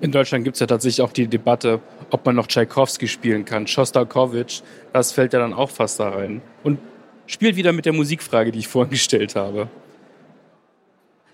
In 0.00 0.12
Deutschland 0.12 0.44
gibt 0.44 0.56
es 0.56 0.60
ja 0.60 0.66
tatsächlich 0.66 1.02
auch 1.02 1.12
die 1.12 1.26
Debatte, 1.26 1.80
ob 2.10 2.24
man 2.24 2.34
noch 2.34 2.46
Tchaikovsky 2.46 3.06
spielen 3.06 3.44
kann. 3.44 3.66
Schostakowitsch, 3.66 4.62
das 4.92 5.12
fällt 5.12 5.34
ja 5.34 5.40
dann 5.40 5.52
auch 5.52 5.68
fast 5.68 6.00
da 6.00 6.08
rein. 6.08 6.40
Und 6.62 6.78
spielt 7.26 7.56
wieder 7.56 7.72
mit 7.72 7.84
der 7.84 7.92
Musikfrage, 7.92 8.50
die 8.50 8.60
ich 8.60 8.68
vorhin 8.68 8.90
gestellt 8.90 9.36
habe. 9.36 9.68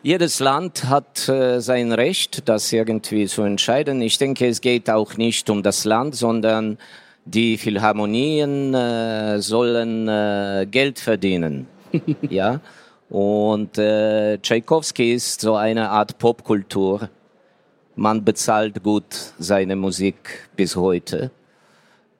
Jedes 0.03 0.41
Land 0.41 0.85
hat 0.85 1.29
äh, 1.29 1.61
sein 1.61 1.93
Recht, 1.93 2.49
das 2.49 2.73
irgendwie 2.73 3.27
zu 3.27 3.43
entscheiden. 3.43 4.01
Ich 4.03 4.19
denke, 4.19 4.47
es 4.47 4.61
geht 4.61 4.89
auch 4.89 5.17
nicht 5.17 5.51
um 5.51 5.63
das 5.63 5.85
Land, 5.85 6.15
sondern 6.15 6.79
die 7.25 7.59
Philharmonien 7.59 8.73
äh, 8.75 9.41
sollen 9.41 10.07
äh, 10.09 10.67
Geld 10.71 10.99
verdienen. 10.99 11.67
ja. 12.31 12.61
Und 13.09 13.79
äh, 13.79 14.39
Tchaikovsky 14.39 15.15
ist 15.15 15.41
so 15.41 15.57
eine 15.57 15.91
Art 15.91 16.19
Popkultur. 16.19 17.09
Man 17.95 18.25
bezahlt 18.25 18.83
gut 18.83 19.33
seine 19.39 19.75
Musik 19.75 20.49
bis 20.55 20.77
heute. 20.77 21.31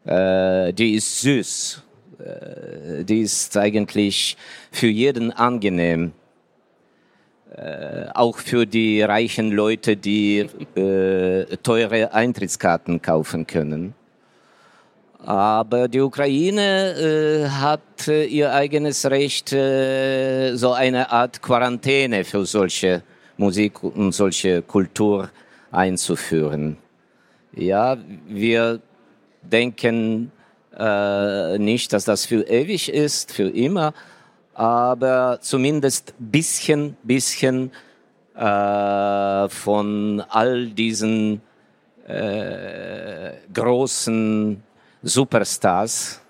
Äh, 0.05 0.73
die 0.73 0.95
ist 0.95 1.21
süß 1.21 1.83
äh, 2.19 3.05
die 3.05 3.21
ist 3.21 3.57
eigentlich 3.57 4.37
für 4.71 4.89
jeden 4.89 5.33
angenehm. 5.33 6.13
Äh, 7.55 8.07
auch 8.13 8.39
für 8.39 8.67
die 8.67 9.03
reichen 9.03 9.53
Leute, 9.53 9.97
die 9.97 10.49
äh, 10.75 11.57
teure 11.63 12.13
Eintrittskarten 12.13 13.01
kaufen 13.01 13.47
können. 13.47 13.95
Aber 15.27 15.89
die 15.89 16.01
Ukraine 16.01 16.93
äh, 16.93 17.49
hat 17.49 18.09
äh, 18.09 18.25
ihr 18.25 18.53
eigenes 18.53 19.07
Recht, 19.07 19.53
äh, 19.53 20.55
so 20.57 20.73
eine 20.73 21.11
Art 21.11 21.41
Quarantäne 21.41 22.25
für 22.25 22.45
solche 22.47 23.03
Musik 23.37 23.83
und 23.83 24.13
solche 24.13 24.63
Kultur 24.63 25.31
einzuführen. 25.71 26.77
Ja, 27.53 27.97
wir 28.29 28.81
denken 29.43 30.33
nicht, 31.59 31.95
dass 31.95 32.05
das 32.05 32.27
für 32.27 32.43
ewig 32.43 32.93
ist, 32.93 33.33
für 33.33 33.49
immer, 33.49 33.95
aber 34.57 35.39
zumindest 35.43 36.15
bisschen, 36.19 36.97
bisschen 37.03 37.71
äh, 38.35 39.49
von 39.51 40.23
all 40.31 40.67
diesen 40.69 41.43
äh, 42.07 43.33
großen 43.53 44.63
Superstars 45.03 46.23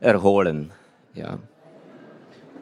erholen. 0.00 0.70
Ja. 1.14 1.38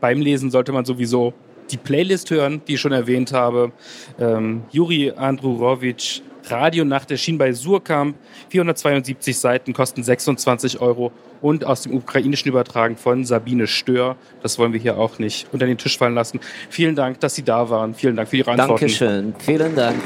Beim 0.01 0.21
Lesen 0.21 0.51
sollte 0.51 0.73
man 0.73 0.87
sowieso 0.87 1.35
die 1.71 1.77
Playlist 1.77 2.31
hören, 2.31 2.63
die 2.67 2.75
ich 2.75 2.81
schon 2.81 2.93
erwähnt 2.93 3.33
habe. 3.33 3.73
Ähm, 4.19 4.65
Juri 4.71 5.13
Andrurowitsch 5.15 6.23
Radio 6.49 6.85
Nacht 6.85 7.11
erschien 7.11 7.39
bei 7.39 7.53
Surkamp. 7.53 8.17
472 8.49 9.39
Seiten 9.39 9.73
kosten 9.73 10.03
26 10.03 10.81
Euro 10.81 11.13
und 11.41 11.65
aus 11.65 11.83
dem 11.83 11.95
Ukrainischen 11.95 12.49
übertragen 12.49 12.97
von 12.97 13.25
Sabine 13.25 13.67
Stör. 13.67 14.17
Das 14.43 14.59
wollen 14.59 14.73
wir 14.73 14.81
hier 14.81 14.99
auch 14.99 15.19
nicht 15.19 15.47
unter 15.53 15.67
den 15.67 15.79
Tisch 15.79 15.99
fallen 15.99 16.15
lassen. 16.15 16.41
Vielen 16.69 16.95
Dank, 16.95 17.21
dass 17.21 17.35
Sie 17.35 17.43
da 17.43 17.71
waren. 17.71 17.95
Vielen 17.95 18.17
Dank 18.17 18.29
für 18.29 18.39
Ihre 18.39 18.51
Antworten. 18.53 18.81
Dankeschön. 18.81 19.35
Vielen 19.39 19.75
Dank. 19.75 19.97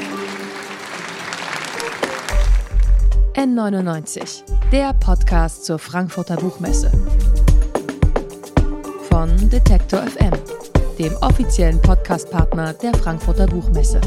N99, 3.35 4.43
der 4.71 4.93
Podcast 4.93 5.65
zur 5.65 5.77
Frankfurter 5.77 6.37
Buchmesse. 6.37 6.91
Von 9.09 9.49
Detektor 9.49 10.01
FM 10.01 10.31
dem 10.97 11.15
offiziellen 11.21 11.81
Podcastpartner 11.81 12.73
der 12.73 12.93
Frankfurter 12.95 13.45
Buchmesse. 13.45 14.01